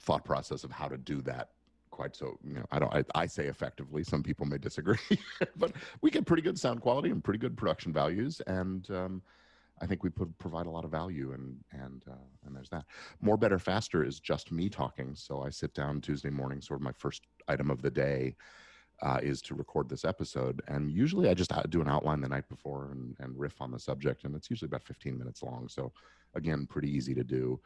thought 0.00 0.24
process 0.24 0.62
of 0.64 0.70
how 0.70 0.88
to 0.88 0.96
do 0.96 1.20
that 1.22 1.50
quite 1.90 2.14
so. 2.14 2.38
You 2.44 2.54
know, 2.54 2.64
I 2.70 2.78
don't. 2.78 2.94
I, 2.94 3.04
I 3.14 3.26
say 3.26 3.46
effectively. 3.46 4.04
Some 4.04 4.22
people 4.22 4.46
may 4.46 4.58
disagree, 4.58 4.98
but 5.56 5.72
we 6.00 6.10
get 6.10 6.26
pretty 6.26 6.42
good 6.42 6.58
sound 6.58 6.80
quality 6.80 7.10
and 7.10 7.22
pretty 7.22 7.38
good 7.38 7.56
production 7.56 7.92
values, 7.92 8.40
and 8.46 8.88
um, 8.90 9.22
I 9.80 9.86
think 9.86 10.02
we 10.02 10.10
put, 10.10 10.36
provide 10.38 10.66
a 10.66 10.70
lot 10.70 10.84
of 10.84 10.90
value, 10.90 11.32
and 11.32 11.56
and 11.72 12.02
uh, 12.10 12.26
and 12.46 12.54
there's 12.54 12.70
that. 12.70 12.84
More, 13.20 13.36
better, 13.36 13.58
faster 13.58 14.04
is 14.04 14.20
just 14.20 14.52
me 14.52 14.68
talking. 14.68 15.14
So 15.14 15.42
I 15.42 15.50
sit 15.50 15.74
down 15.74 16.00
Tuesday 16.00 16.30
morning, 16.30 16.60
sort 16.60 16.80
of 16.80 16.84
my 16.84 16.92
first 16.92 17.22
item 17.48 17.70
of 17.70 17.82
the 17.82 17.90
day, 17.90 18.34
uh, 19.02 19.18
is 19.22 19.40
to 19.42 19.54
record 19.54 19.88
this 19.88 20.04
episode. 20.04 20.62
And 20.68 20.90
usually 20.90 21.28
I 21.28 21.34
just 21.34 21.52
uh, 21.52 21.62
do 21.68 21.80
an 21.80 21.88
outline 21.88 22.20
the 22.20 22.28
night 22.28 22.48
before 22.48 22.90
and, 22.92 23.14
and 23.20 23.38
riff 23.38 23.60
on 23.60 23.70
the 23.70 23.78
subject. 23.78 24.24
And 24.24 24.34
it's 24.34 24.50
usually 24.50 24.66
about 24.66 24.84
15 24.84 25.18
minutes 25.18 25.42
long. 25.42 25.68
So, 25.68 25.92
again, 26.34 26.66
pretty 26.66 26.90
easy 26.90 27.14
to 27.14 27.24
do 27.24 27.60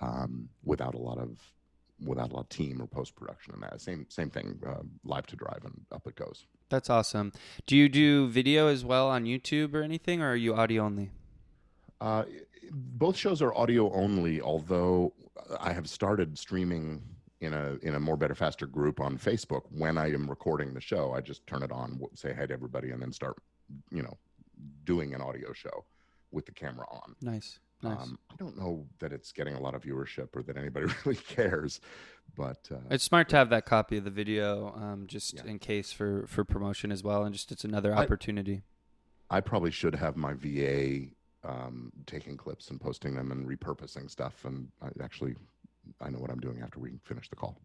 um, 0.00 0.48
without 0.64 0.94
a 0.94 0.98
lot 0.98 1.18
of 1.18 1.38
without 2.06 2.30
a 2.30 2.34
lot 2.34 2.40
of 2.40 2.48
team 2.48 2.80
or 2.80 2.86
post 2.86 3.14
production 3.14 3.52
and 3.52 3.62
that 3.62 3.78
same 3.78 4.06
same 4.08 4.30
thing 4.30 4.58
uh, 4.66 4.82
live 5.04 5.26
to 5.26 5.36
drive 5.36 5.60
and 5.64 5.82
up 5.92 6.06
it 6.06 6.14
goes 6.14 6.46
that's 6.70 6.88
awesome 6.88 7.30
do 7.66 7.76
you 7.76 7.90
do 7.90 8.26
video 8.26 8.68
as 8.68 8.82
well 8.82 9.08
on 9.08 9.26
youtube 9.26 9.74
or 9.74 9.82
anything 9.82 10.22
or 10.22 10.30
are 10.30 10.36
you 10.36 10.54
audio 10.54 10.82
only 10.82 11.10
uh, 12.00 12.24
both 12.70 13.16
shows 13.16 13.42
are 13.42 13.54
audio 13.54 13.92
only 13.92 14.40
although 14.40 15.12
i 15.60 15.72
have 15.72 15.88
started 15.88 16.38
streaming 16.38 17.02
in 17.40 17.54
a 17.54 17.76
in 17.82 17.94
a 17.94 18.00
more 18.00 18.16
better 18.16 18.34
faster 18.34 18.66
group 18.66 19.00
on 19.00 19.16
Facebook 19.16 19.62
when 19.70 19.96
I 19.96 20.12
am 20.12 20.28
recording 20.28 20.74
the 20.74 20.80
show. 20.80 21.12
I 21.12 21.20
just 21.20 21.46
turn 21.46 21.62
it 21.62 21.72
on, 21.72 22.00
say 22.14 22.34
hi 22.34 22.46
to 22.46 22.52
everybody, 22.52 22.90
and 22.90 23.00
then 23.00 23.12
start, 23.12 23.36
you 23.90 24.02
know, 24.02 24.16
doing 24.84 25.14
an 25.14 25.20
audio 25.20 25.52
show 25.52 25.84
with 26.30 26.46
the 26.46 26.52
camera 26.52 26.86
on. 26.90 27.16
Nice. 27.20 27.58
Nice. 27.82 27.98
Um, 27.98 28.18
I 28.30 28.34
don't 28.36 28.58
know 28.58 28.86
that 28.98 29.10
it's 29.10 29.32
getting 29.32 29.54
a 29.54 29.60
lot 29.60 29.74
of 29.74 29.82
viewership 29.82 30.36
or 30.36 30.42
that 30.42 30.58
anybody 30.58 30.92
really 31.04 31.16
cares, 31.16 31.80
but 32.36 32.68
uh, 32.70 32.76
it's 32.90 33.04
smart 33.04 33.30
to 33.30 33.36
have 33.36 33.48
that 33.48 33.64
copy 33.64 33.96
of 33.96 34.04
the 34.04 34.10
video, 34.10 34.74
um, 34.76 35.06
just 35.06 35.34
yeah. 35.34 35.46
in 35.46 35.58
case 35.58 35.90
for 35.90 36.26
for 36.26 36.44
promotion 36.44 36.92
as 36.92 37.02
well, 37.02 37.24
and 37.24 37.34
just 37.34 37.50
it's 37.50 37.64
another 37.64 37.94
opportunity. 37.94 38.60
I, 39.30 39.38
I 39.38 39.40
probably 39.40 39.70
should 39.70 39.94
have 39.94 40.14
my 40.14 40.34
VA 40.34 41.06
um, 41.44 41.92
taking 42.06 42.36
clips 42.36 42.70
and 42.70 42.80
posting 42.80 43.14
them 43.14 43.32
and 43.32 43.46
repurposing 43.48 44.10
stuff, 44.10 44.44
and 44.44 44.68
I 44.82 44.88
actually 45.02 45.34
I 46.00 46.10
know 46.10 46.18
what 46.18 46.30
I'm 46.30 46.40
doing 46.40 46.60
after 46.62 46.78
we 46.78 46.92
finish 47.04 47.28
the 47.28 47.36
call. 47.36 47.56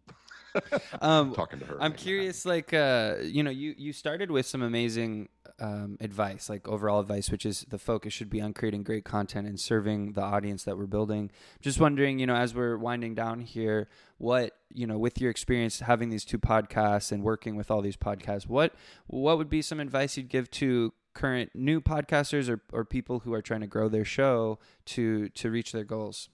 um, 1.00 1.34
Talking 1.34 1.58
to 1.60 1.66
her. 1.66 1.82
I'm 1.82 1.92
curious, 1.92 2.44
like, 2.44 2.72
uh, 2.72 3.16
you 3.22 3.42
know, 3.42 3.50
you, 3.50 3.74
you 3.76 3.92
started 3.92 4.30
with 4.30 4.46
some 4.46 4.62
amazing 4.62 5.28
um, 5.60 5.96
advice, 6.00 6.48
like 6.48 6.66
overall 6.66 7.00
advice, 7.00 7.30
which 7.30 7.44
is 7.44 7.66
the 7.68 7.78
focus 7.78 8.12
should 8.12 8.30
be 8.30 8.40
on 8.40 8.52
creating 8.52 8.82
great 8.82 9.04
content 9.04 9.46
and 9.46 9.60
serving 9.60 10.12
the 10.12 10.22
audience 10.22 10.64
that 10.64 10.76
we're 10.78 10.86
building. 10.86 11.30
Just 11.60 11.78
wondering, 11.78 12.18
you 12.18 12.26
know, 12.26 12.36
as 12.36 12.54
we're 12.54 12.76
winding 12.76 13.14
down 13.14 13.40
here, 13.40 13.88
what, 14.18 14.56
you 14.72 14.86
know, 14.86 14.98
with 14.98 15.20
your 15.20 15.30
experience 15.30 15.80
having 15.80 16.08
these 16.08 16.24
two 16.24 16.38
podcasts 16.38 17.12
and 17.12 17.22
working 17.22 17.56
with 17.56 17.70
all 17.70 17.82
these 17.82 17.96
podcasts, 17.96 18.48
what, 18.48 18.74
what 19.06 19.38
would 19.38 19.50
be 19.50 19.62
some 19.62 19.80
advice 19.80 20.16
you'd 20.16 20.28
give 20.28 20.50
to 20.52 20.92
current 21.16 21.50
new 21.54 21.80
podcasters 21.80 22.48
or, 22.50 22.60
or 22.72 22.84
people 22.84 23.20
who 23.20 23.32
are 23.32 23.40
trying 23.40 23.62
to 23.62 23.66
grow 23.66 23.88
their 23.88 24.04
show 24.04 24.58
to, 24.84 25.30
to 25.30 25.50
reach 25.50 25.72
their 25.72 25.82
goals? 25.82 26.28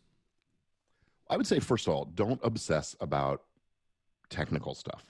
I 1.31 1.37
would 1.37 1.47
say, 1.47 1.61
first 1.61 1.87
of 1.87 1.95
all, 1.95 2.05
don't 2.05 2.41
obsess 2.43 2.97
about 3.01 3.43
technical 4.29 4.75
stuff. 4.75 5.05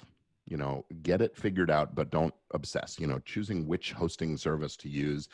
You 0.46 0.58
know, 0.58 0.84
get 1.02 1.22
it 1.22 1.34
figured 1.34 1.70
out, 1.70 1.94
but 1.94 2.10
don't 2.10 2.34
obsess. 2.52 3.00
You 3.00 3.06
know, 3.06 3.18
choosing 3.24 3.66
which 3.66 3.92
hosting 3.92 4.36
service 4.36 4.76
to 4.78 4.90
use 4.90 5.28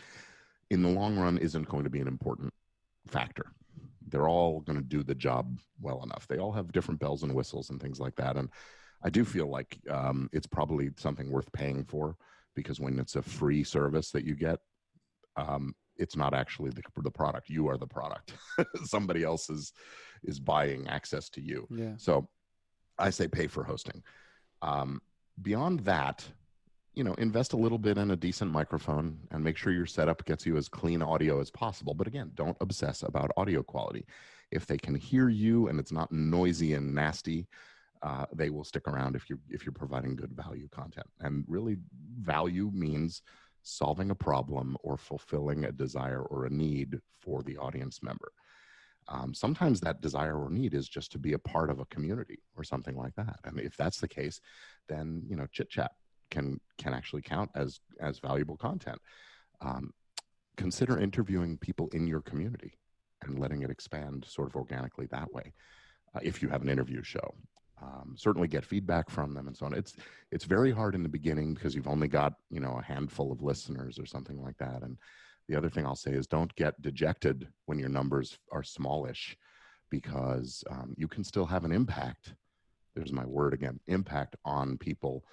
in 0.71 0.83
the 0.83 0.89
long 0.89 1.19
run 1.19 1.39
isn't 1.39 1.69
going 1.69 1.85
to 1.85 1.91
be 1.91 2.01
an 2.01 2.09
important 2.09 2.53
factor. 3.09 3.47
They're 4.07 4.29
all 4.29 4.61
going 4.61 4.79
to 4.79 4.85
do 4.85 5.03
the 5.03 5.15
job 5.15 5.59
well 5.81 6.03
enough. 6.05 6.29
They 6.29 6.39
all 6.39 6.53
have 6.53 6.73
different 6.73 7.01
bells 7.01 7.25
and 7.25 7.35
whistles 7.35 7.71
and 7.71 7.81
things 7.81 7.99
like 7.99 8.15
that. 8.17 8.37
And 8.37 8.51
I 9.03 9.11
do 9.11 9.25
feel 9.25 9.49
like 9.49 9.79
um, 9.91 10.31
it's 10.33 10.47
probably 10.47 10.91
something 10.97 11.31
worth 11.31 11.51
paying 11.53 11.85
for 11.85 12.17
because 12.59 12.81
when 12.81 12.99
it's 12.99 13.17
a 13.17 13.23
free 13.23 13.63
service 13.63 14.11
that 14.11 14.25
you 14.25 14.35
get, 14.35 14.59
um, 15.37 15.75
it's 15.97 16.17
not 16.17 16.35
actually 16.35 16.71
the, 16.71 16.83
the 17.03 17.11
product. 17.11 17.49
You 17.49 17.69
are 17.69 17.79
the 17.79 17.87
product. 17.87 18.35
Somebody 18.85 19.23
else 19.23 19.49
is 19.49 19.73
is 20.25 20.41
buying 20.41 20.89
access 20.89 21.29
to 21.31 21.41
you. 21.41 21.67
Yeah. 21.71 21.95
So 21.97 22.29
I 22.99 23.11
say 23.11 23.29
pay 23.29 23.47
for 23.47 23.63
hosting. 23.63 24.03
Um, 24.63 25.01
beyond 25.41 25.81
that, 25.81 26.27
you 26.95 27.05
know, 27.05 27.15
invest 27.15 27.53
a 27.53 27.57
little 27.57 27.79
bit 27.79 27.97
in 27.97 28.11
a 28.11 28.17
decent 28.17 28.51
microphone 28.51 29.19
and 29.31 29.45
make 29.45 29.57
sure 29.57 29.73
your 29.73 29.87
setup 29.87 30.25
gets 30.25 30.45
you 30.45 30.57
as 30.57 30.69
clean 30.69 31.03
audio 31.03 31.41
as 31.41 31.51
possible. 31.51 31.95
But 31.95 32.09
again, 32.09 32.33
don't 32.35 32.57
obsess 32.61 33.05
about 33.05 33.31
audio 33.37 33.63
quality. 33.63 34.05
If 34.51 34.67
they 34.67 34.79
can 34.79 34.97
hear 34.97 35.29
you 35.29 35.69
and 35.69 35.79
it's 35.79 35.93
not 35.93 36.11
noisy 36.11 36.75
and 36.75 36.93
nasty, 36.93 37.47
uh, 38.03 38.27
they 38.35 38.51
will 38.51 38.65
stick 38.65 38.87
around 38.87 39.17
if 39.17 39.29
you're 39.29 39.41
if 39.49 39.65
you're 39.65 39.73
providing 39.73 40.17
good 40.17 40.33
value 40.33 40.69
content. 40.69 41.07
And 41.21 41.45
really, 41.49 41.77
value 42.21 42.71
means 42.73 43.23
solving 43.63 44.11
a 44.11 44.15
problem 44.15 44.77
or 44.83 44.97
fulfilling 44.97 45.65
a 45.65 45.73
desire 45.73 46.23
or 46.23 46.47
a 46.47 46.51
need 46.51 47.01
for 47.21 47.43
the 47.43 47.57
audience 47.57 48.03
member. 48.03 48.33
Um, 49.09 49.33
sometimes 49.35 49.81
that 49.81 50.01
desire 50.01 50.39
or 50.39 50.51
need 50.51 50.75
is 50.75 50.89
just 50.89 51.13
to 51.13 51.19
be 51.19 51.33
a 51.33 51.39
part 51.39 51.71
of 51.71 51.81
a 51.81 51.87
community 51.87 52.41
or 52.57 52.65
something 52.65 52.97
like 52.97 53.15
that. 53.17 53.41
And 53.45 53.59
if 53.59 53.77
that's 53.77 54.01
the 54.01 54.09
case, 54.09 54.41
then 54.89 55.23
you 55.29 55.37
know 55.37 55.47
chit 55.51 55.71
chat 55.71 55.93
can 56.31 56.61
can 56.77 56.95
actually 56.95 57.23
count 57.23 57.51
as 57.55 57.81
as 58.01 58.19
valuable 58.19 58.57
content. 58.57 59.01
Um, 59.61 59.93
consider 60.57 60.99
interviewing 60.99 61.57
people 61.57 61.89
in 61.93 62.07
your 62.07 62.21
community 62.21 62.75
and 63.23 63.39
letting 63.39 63.63
it 63.63 63.71
expand 63.71 64.25
sort 64.29 64.49
of 64.49 64.57
organically 64.57 65.07
that 65.07 65.33
way. 65.33 65.53
Uh, 66.15 66.21
if 66.23 66.43
you 66.43 66.49
have 66.49 66.63
an 66.63 66.69
interview 66.69 67.03
show, 67.03 67.35
um, 67.83 68.15
certainly 68.17 68.49
get 68.49 68.65
feedback 68.65 69.11
from 69.11 69.35
them 69.35 69.47
and 69.47 69.57
so 69.57 69.67
on. 69.67 69.75
It's 69.75 69.95
it's 70.31 70.45
very 70.45 70.73
hard 70.73 70.95
in 70.95 71.03
the 71.03 71.09
beginning 71.09 71.55
because 71.55 71.75
you've 71.75 71.89
only 71.89 72.09
got 72.09 72.35
you 72.51 72.61
know 72.61 72.79
a 72.79 72.83
handful 72.83 73.33
of 73.33 73.43
listeners 73.43 73.99
or 73.99 74.07
something 74.07 74.43
like 74.43 74.57
that. 74.59 74.83
And 74.83 74.97
the 75.49 75.57
other 75.57 75.71
thing 75.71 75.87
I'll 75.87 75.97
say 75.97 76.13
is 76.13 76.27
don't 76.27 76.55
get 76.57 76.81
dejected 76.83 77.49
when 77.67 77.79
your 77.79 77.89
numbers 77.89 78.39
are 78.53 78.63
smallish, 78.63 79.37
because 79.91 80.65
um, 80.71 80.95
you 80.97 81.09
can 81.09 81.25
still 81.25 81.47
have 81.47 81.65
an 81.65 81.73
impact. 81.73 82.35
There's 82.95 83.13
my 83.13 83.27
word 83.27 83.55
again, 83.55 83.81
impact 83.87 84.37
on 84.45 84.77
people. 84.79 85.25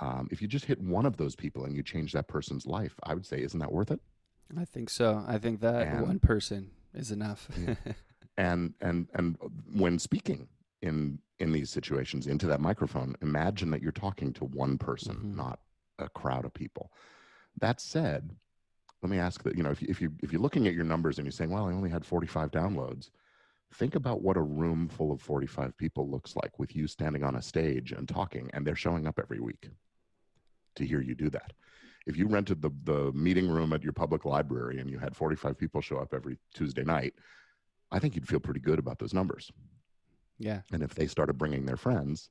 Um, 0.00 0.28
if 0.32 0.42
you 0.42 0.48
just 0.48 0.64
hit 0.64 0.80
one 0.80 1.06
of 1.06 1.16
those 1.16 1.36
people 1.36 1.64
and 1.64 1.76
you 1.76 1.82
change 1.82 2.12
that 2.12 2.26
person's 2.26 2.66
life, 2.66 2.94
I 3.04 3.14
would 3.14 3.24
say, 3.24 3.40
isn't 3.40 3.60
that 3.60 3.70
worth 3.70 3.92
it? 3.92 4.00
I 4.58 4.64
think 4.64 4.90
so. 4.90 5.24
I 5.26 5.38
think 5.38 5.60
that 5.60 5.86
and, 5.86 6.06
one 6.06 6.18
person 6.18 6.72
is 6.92 7.10
enough. 7.10 7.48
yeah. 7.58 7.74
And 8.36 8.74
and 8.80 9.06
and 9.14 9.36
when 9.72 10.00
speaking, 10.00 10.48
in 10.82 11.18
in 11.40 11.52
these 11.52 11.70
situations 11.70 12.26
into 12.26 12.46
that 12.46 12.60
microphone 12.60 13.14
imagine 13.22 13.70
that 13.70 13.82
you're 13.82 13.92
talking 13.92 14.32
to 14.32 14.44
one 14.44 14.78
person 14.78 15.16
mm-hmm. 15.16 15.36
not 15.36 15.60
a 15.98 16.08
crowd 16.08 16.44
of 16.44 16.52
people. 16.52 16.90
That 17.60 17.80
said 17.80 18.30
let 19.02 19.10
me 19.10 19.18
ask 19.18 19.42
that 19.42 19.56
you 19.56 19.62
know 19.62 19.70
if 19.70 19.82
you, 19.82 19.88
if 19.90 20.00
you 20.00 20.12
if 20.22 20.32
you're 20.32 20.40
looking 20.40 20.66
at 20.66 20.74
your 20.74 20.84
numbers 20.84 21.18
and 21.18 21.26
you're 21.26 21.32
saying 21.32 21.50
well 21.50 21.68
i 21.68 21.72
only 21.72 21.90
had 21.90 22.06
45 22.06 22.50
downloads 22.50 23.10
think 23.74 23.96
about 23.96 24.22
what 24.22 24.38
a 24.38 24.42
room 24.42 24.88
full 24.88 25.12
of 25.12 25.20
45 25.20 25.76
people 25.76 26.10
looks 26.10 26.34
like 26.36 26.58
with 26.58 26.74
you 26.74 26.86
standing 26.86 27.22
on 27.22 27.36
a 27.36 27.42
stage 27.42 27.92
and 27.92 28.08
talking 28.08 28.50
and 28.54 28.66
they're 28.66 28.74
showing 28.74 29.06
up 29.06 29.18
every 29.22 29.40
week 29.40 29.68
to 30.76 30.86
hear 30.86 31.00
you 31.00 31.14
do 31.14 31.30
that. 31.30 31.52
If 32.06 32.16
you 32.16 32.26
rented 32.28 32.62
the 32.62 32.70
the 32.84 33.12
meeting 33.12 33.48
room 33.48 33.72
at 33.72 33.82
your 33.82 33.92
public 33.92 34.24
library 34.24 34.78
and 34.80 34.90
you 34.90 34.98
had 34.98 35.16
45 35.16 35.58
people 35.58 35.80
show 35.80 35.98
up 35.98 36.14
every 36.14 36.38
tuesday 36.54 36.84
night 36.84 37.14
i 37.90 37.98
think 37.98 38.14
you'd 38.14 38.28
feel 38.28 38.40
pretty 38.40 38.60
good 38.60 38.78
about 38.78 38.98
those 38.98 39.14
numbers 39.14 39.50
yeah. 40.38 40.60
And 40.72 40.82
if 40.82 40.94
they 40.94 41.06
started 41.06 41.38
bringing 41.38 41.66
their 41.66 41.76
friends, 41.76 42.30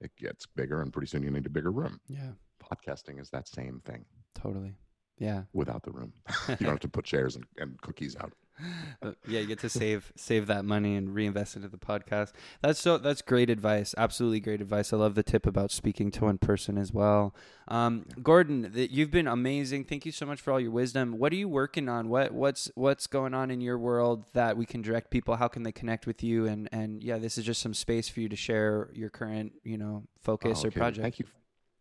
it 0.00 0.10
gets 0.18 0.46
bigger, 0.46 0.82
and 0.82 0.92
pretty 0.92 1.08
soon 1.08 1.22
you 1.22 1.30
need 1.30 1.46
a 1.46 1.50
bigger 1.50 1.70
room. 1.70 2.00
Yeah. 2.08 2.32
Podcasting 2.62 3.20
is 3.20 3.30
that 3.30 3.48
same 3.48 3.80
thing. 3.84 4.04
Totally. 4.34 4.74
Yeah. 5.18 5.42
Without 5.52 5.82
the 5.82 5.92
room, 5.92 6.12
you 6.48 6.56
don't 6.56 6.70
have 6.70 6.80
to 6.80 6.88
put 6.88 7.04
chairs 7.04 7.36
and, 7.36 7.44
and 7.58 7.80
cookies 7.80 8.16
out. 8.16 8.32
yeah, 9.26 9.40
you 9.40 9.46
get 9.46 9.60
to 9.60 9.68
save 9.68 10.12
save 10.16 10.46
that 10.46 10.64
money 10.64 10.96
and 10.96 11.14
reinvest 11.14 11.56
into 11.56 11.68
the 11.68 11.78
podcast. 11.78 12.32
That's 12.60 12.80
so 12.80 12.98
that's 12.98 13.22
great 13.22 13.50
advice. 13.50 13.94
Absolutely 13.96 14.40
great 14.40 14.60
advice. 14.60 14.92
I 14.92 14.96
love 14.96 15.14
the 15.14 15.22
tip 15.22 15.46
about 15.46 15.70
speaking 15.70 16.10
to 16.12 16.24
one 16.24 16.38
person 16.38 16.78
as 16.78 16.92
well. 16.92 17.34
Um, 17.68 18.06
Gordon, 18.22 18.70
you've 18.74 19.10
been 19.10 19.26
amazing. 19.26 19.84
Thank 19.84 20.04
you 20.06 20.12
so 20.12 20.26
much 20.26 20.40
for 20.40 20.52
all 20.52 20.60
your 20.60 20.70
wisdom. 20.70 21.18
What 21.18 21.32
are 21.32 21.36
you 21.36 21.48
working 21.48 21.88
on? 21.88 22.08
What 22.08 22.32
what's 22.32 22.70
what's 22.74 23.06
going 23.06 23.34
on 23.34 23.50
in 23.50 23.60
your 23.60 23.78
world 23.78 24.24
that 24.34 24.56
we 24.56 24.66
can 24.66 24.82
direct 24.82 25.10
people? 25.10 25.36
How 25.36 25.48
can 25.48 25.62
they 25.62 25.72
connect 25.72 26.06
with 26.06 26.22
you? 26.22 26.46
And 26.46 26.68
and 26.72 27.02
yeah, 27.02 27.18
this 27.18 27.38
is 27.38 27.44
just 27.44 27.62
some 27.62 27.74
space 27.74 28.08
for 28.08 28.20
you 28.20 28.28
to 28.28 28.36
share 28.36 28.90
your 28.92 29.10
current 29.10 29.52
you 29.64 29.78
know 29.78 30.04
focus 30.20 30.58
oh, 30.58 30.68
okay. 30.68 30.68
or 30.68 30.70
project. 30.70 31.02
Thank 31.02 31.18
you. 31.18 31.26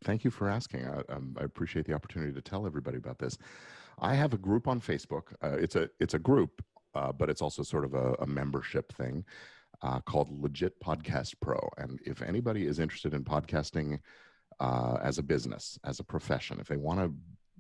Thank 0.04 0.24
you 0.24 0.32
for 0.32 0.50
asking. 0.50 0.88
I, 0.88 1.14
um, 1.14 1.38
I 1.40 1.44
appreciate 1.44 1.86
the 1.86 1.94
opportunity 1.94 2.34
to 2.34 2.42
tell 2.42 2.66
everybody 2.66 2.98
about 2.98 3.20
this. 3.20 3.38
I 4.02 4.16
have 4.16 4.34
a 4.34 4.38
group 4.38 4.68
on 4.68 4.82
Facebook. 4.82 5.34
Uh, 5.44 5.58
it's 5.60 5.76
a 5.76 5.90
it's 6.00 6.16
a 6.16 6.20
group, 6.20 6.64
uh, 6.96 7.12
but 7.12 7.30
it's 7.30 7.42
also 7.42 7.64
sort 7.64 7.86
of 7.86 7.94
a, 7.94 8.16
a 8.20 8.26
membership 8.26 8.92
thing 8.94 9.24
uh, 9.84 10.00
called 10.02 10.30
Legit 10.42 10.80
Podcast 10.84 11.36
Pro. 11.40 11.60
And 11.78 12.00
if 12.06 12.22
anybody 12.22 12.66
is 12.66 12.80
interested 12.80 13.14
in 13.14 13.24
podcasting 13.24 14.00
uh, 14.60 14.98
as 15.04 15.20
a 15.20 15.24
business, 15.24 15.80
as 15.86 16.00
a 16.00 16.04
profession, 16.04 16.60
if 16.60 16.68
they 16.68 16.78
want 16.78 17.00
to 17.00 17.14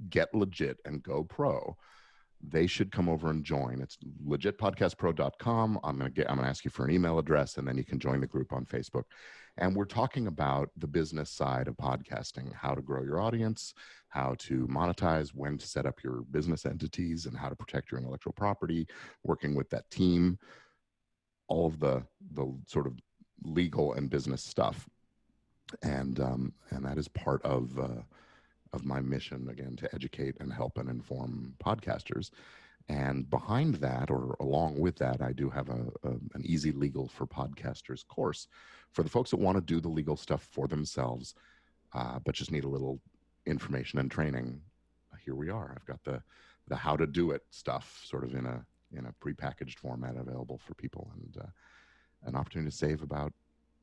get 0.10 0.34
legit 0.34 0.78
and 0.86 1.04
go 1.04 1.24
pro, 1.24 1.78
they 2.44 2.66
should 2.66 2.92
come 2.92 3.08
over 3.08 3.30
and 3.30 3.44
join. 3.44 3.82
It's 3.82 3.98
legitpodcastpro.com. 4.28 5.80
I'm 5.84 6.00
to 6.00 6.10
get 6.10 6.30
I'm 6.30 6.40
to 6.40 6.44
ask 6.44 6.66
you 6.66 6.72
for 6.72 6.86
an 6.86 6.92
email 6.92 7.20
address 7.20 7.58
and 7.58 7.68
then 7.68 7.78
you 7.78 7.86
can 7.86 8.00
join 8.00 8.20
the 8.20 8.28
group 8.28 8.52
on 8.52 8.66
Facebook. 8.66 9.04
And 9.58 9.76
we're 9.76 9.86
talking 9.86 10.28
about 10.28 10.70
the 10.78 10.88
business 10.88 11.30
side 11.30 11.68
of 11.68 11.76
podcasting, 11.76 12.54
how 12.56 12.74
to 12.74 12.82
grow 12.82 13.04
your 13.04 13.20
audience, 13.20 13.74
how 14.12 14.36
to 14.40 14.68
monetize, 14.68 15.30
when 15.34 15.58
to 15.58 15.68
set 15.68 15.86
up 15.86 16.04
your 16.04 16.22
business 16.32 16.66
entities 16.66 17.26
and 17.26 17.38
how 17.38 17.50
to 17.50 17.56
protect 17.56 17.92
your 17.92 18.00
intellectual 18.00 18.34
property, 18.34 18.88
working 19.24 19.56
with 19.56 19.70
that 19.72 19.90
team, 19.90 20.38
all 21.48 21.66
of 21.68 21.80
the 21.80 22.04
the 22.34 22.46
sort 22.68 22.88
of 22.88 22.94
legal 23.44 23.94
and 23.94 24.10
business 24.10 24.44
stuff. 24.44 24.88
and 25.84 26.20
um, 26.20 26.54
and 26.72 26.86
that 26.86 26.98
is 26.98 27.08
part 27.08 27.42
of 27.44 27.78
uh, 27.80 28.02
of 28.74 28.86
my 28.86 29.02
mission 29.02 29.50
again 29.50 29.76
to 29.78 29.94
educate 29.96 30.36
and 30.40 30.54
help 30.54 30.78
and 30.78 30.90
inform 30.90 31.56
podcasters. 31.64 32.30
And 32.90 33.30
behind 33.30 33.76
that, 33.76 34.10
or 34.10 34.36
along 34.40 34.80
with 34.80 34.98
that, 34.98 35.22
I 35.22 35.34
do 35.34 35.50
have 35.50 35.70
a, 35.70 35.86
a, 36.04 36.10
an 36.34 36.42
easy 36.44 36.72
legal 36.72 37.08
for 37.08 37.26
podcasters 37.28 38.06
course 38.06 38.48
for 38.92 39.04
the 39.04 39.10
folks 39.10 39.32
that 39.32 39.40
want 39.40 39.58
to 39.58 39.62
do 39.62 39.80
the 39.80 39.88
legal 39.90 40.18
stuff 40.18 40.48
for 40.52 40.68
themselves, 40.68 41.36
uh, 41.94 42.20
but 42.26 42.36
just 42.36 42.52
need 42.52 42.66
a 42.66 42.70
little 42.70 43.00
information 43.46 44.00
and 44.00 44.10
training. 44.10 44.62
Here 45.24 45.36
we 45.36 45.50
are. 45.50 45.74
I've 45.76 45.86
got 45.86 46.04
the 46.04 46.22
the 46.68 46.76
how 46.76 46.96
to 46.96 47.06
do 47.06 47.32
it 47.32 47.44
stuff 47.50 48.02
sort 48.06 48.24
of 48.24 48.34
in 48.34 48.46
a 48.46 48.66
in 48.94 49.06
a 49.06 49.14
prepackaged 49.24 49.78
format 49.80 50.16
available 50.18 50.60
for 50.66 50.74
people, 50.74 51.12
and 51.16 51.38
uh, 51.44 51.48
an 52.26 52.36
opportunity 52.36 52.70
to 52.70 52.76
save 52.76 53.02
about 53.02 53.34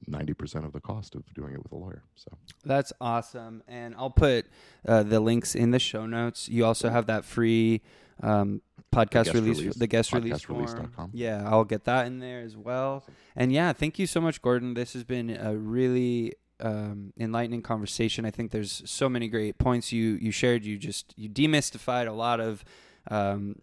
90% 0.08 0.64
of 0.64 0.72
the 0.72 0.80
cost 0.80 1.14
of 1.14 1.22
doing 1.34 1.54
it 1.54 1.62
with 1.62 1.72
a 1.72 1.76
lawyer. 1.76 2.04
So 2.14 2.30
that's 2.64 2.92
awesome. 3.00 3.62
And 3.66 3.94
I'll 3.96 4.10
put 4.10 4.46
uh, 4.86 5.02
the 5.02 5.20
links 5.20 5.54
in 5.54 5.70
the 5.70 5.78
show 5.78 6.06
notes. 6.06 6.48
You 6.48 6.64
also 6.64 6.88
have 6.88 7.06
that 7.06 7.24
free 7.24 7.82
um, 8.22 8.62
podcast 8.92 9.26
the 9.26 9.32
release, 9.32 9.58
release, 9.58 9.74
the 9.74 9.86
guest 9.86 10.12
release 10.12 10.42
form. 10.42 11.10
Yeah, 11.12 11.48
I'll 11.48 11.64
get 11.64 11.84
that 11.84 12.06
in 12.06 12.20
there 12.20 12.40
as 12.40 12.56
well. 12.56 13.04
And 13.34 13.52
yeah, 13.52 13.72
thank 13.72 13.98
you 13.98 14.06
so 14.06 14.20
much, 14.20 14.40
Gordon. 14.40 14.74
This 14.74 14.92
has 14.92 15.04
been 15.04 15.30
a 15.30 15.56
really 15.56 16.34
um, 16.60 17.12
enlightening 17.18 17.62
conversation. 17.62 18.24
I 18.24 18.30
think 18.30 18.50
there's 18.50 18.82
so 18.84 19.08
many 19.08 19.28
great 19.28 19.58
points 19.58 19.92
you 19.92 20.18
you 20.20 20.30
shared. 20.30 20.64
You 20.64 20.78
just 20.78 21.14
you 21.16 21.28
demystified 21.28 22.08
a 22.08 22.12
lot 22.12 22.40
of 22.40 22.64
um, 23.10 23.60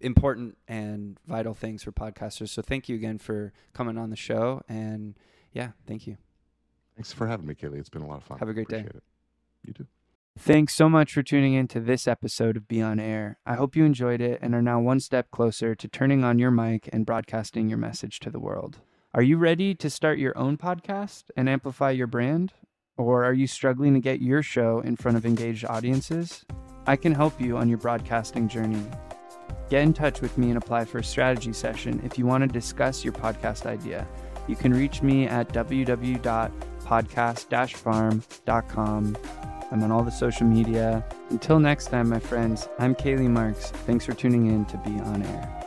important 0.00 0.56
and 0.66 1.18
vital 1.26 1.54
things 1.54 1.82
for 1.82 1.92
podcasters. 1.92 2.50
So 2.50 2.62
thank 2.62 2.88
you 2.88 2.96
again 2.96 3.18
for 3.18 3.52
coming 3.72 3.98
on 3.98 4.10
the 4.10 4.16
show. 4.16 4.62
And 4.68 5.14
yeah, 5.52 5.70
thank 5.86 6.06
you. 6.06 6.16
Thanks 6.96 7.12
for 7.12 7.26
having 7.26 7.46
me, 7.46 7.54
Kaylee. 7.54 7.78
It's 7.78 7.88
been 7.88 8.02
a 8.02 8.08
lot 8.08 8.18
of 8.18 8.24
fun. 8.24 8.38
Have 8.38 8.48
a 8.48 8.54
great 8.54 8.66
Appreciate 8.66 8.92
day. 8.92 8.98
It. 8.98 9.02
You 9.64 9.72
too. 9.72 9.86
Thanks 10.38 10.72
so 10.72 10.88
much 10.88 11.12
for 11.12 11.22
tuning 11.24 11.54
in 11.54 11.66
to 11.68 11.80
this 11.80 12.06
episode 12.06 12.56
of 12.56 12.68
Be 12.68 12.80
On 12.80 13.00
Air. 13.00 13.38
I 13.44 13.54
hope 13.54 13.74
you 13.74 13.84
enjoyed 13.84 14.20
it 14.20 14.38
and 14.40 14.54
are 14.54 14.62
now 14.62 14.78
one 14.78 15.00
step 15.00 15.32
closer 15.32 15.74
to 15.74 15.88
turning 15.88 16.22
on 16.22 16.38
your 16.38 16.52
mic 16.52 16.88
and 16.92 17.04
broadcasting 17.04 17.68
your 17.68 17.78
message 17.78 18.20
to 18.20 18.30
the 18.30 18.38
world. 18.38 18.78
Are 19.18 19.22
you 19.22 19.36
ready 19.36 19.74
to 19.74 19.90
start 19.90 20.20
your 20.20 20.38
own 20.38 20.56
podcast 20.56 21.24
and 21.36 21.48
amplify 21.48 21.90
your 21.90 22.06
brand? 22.06 22.52
Or 22.96 23.24
are 23.24 23.32
you 23.32 23.48
struggling 23.48 23.94
to 23.94 24.00
get 24.00 24.22
your 24.22 24.44
show 24.44 24.78
in 24.78 24.94
front 24.94 25.16
of 25.16 25.26
engaged 25.26 25.64
audiences? 25.64 26.44
I 26.86 26.94
can 26.94 27.16
help 27.16 27.40
you 27.40 27.56
on 27.56 27.68
your 27.68 27.78
broadcasting 27.78 28.46
journey. 28.46 28.86
Get 29.70 29.82
in 29.82 29.92
touch 29.92 30.20
with 30.20 30.38
me 30.38 30.50
and 30.50 30.56
apply 30.56 30.84
for 30.84 30.98
a 30.98 31.04
strategy 31.04 31.52
session 31.52 32.00
if 32.04 32.16
you 32.16 32.26
want 32.26 32.42
to 32.42 32.46
discuss 32.46 33.02
your 33.02 33.12
podcast 33.12 33.66
idea. 33.66 34.06
You 34.46 34.54
can 34.54 34.72
reach 34.72 35.02
me 35.02 35.26
at 35.26 35.48
www.podcast 35.48 37.74
farm.com. 37.74 39.18
I'm 39.72 39.82
on 39.82 39.90
all 39.90 40.04
the 40.04 40.12
social 40.12 40.46
media. 40.46 41.04
Until 41.30 41.58
next 41.58 41.86
time, 41.86 42.08
my 42.08 42.20
friends, 42.20 42.68
I'm 42.78 42.94
Kaylee 42.94 43.28
Marks. 43.28 43.72
Thanks 43.72 44.04
for 44.04 44.12
tuning 44.12 44.46
in 44.46 44.64
to 44.66 44.76
Be 44.76 44.92
On 44.92 45.24
Air. 45.24 45.57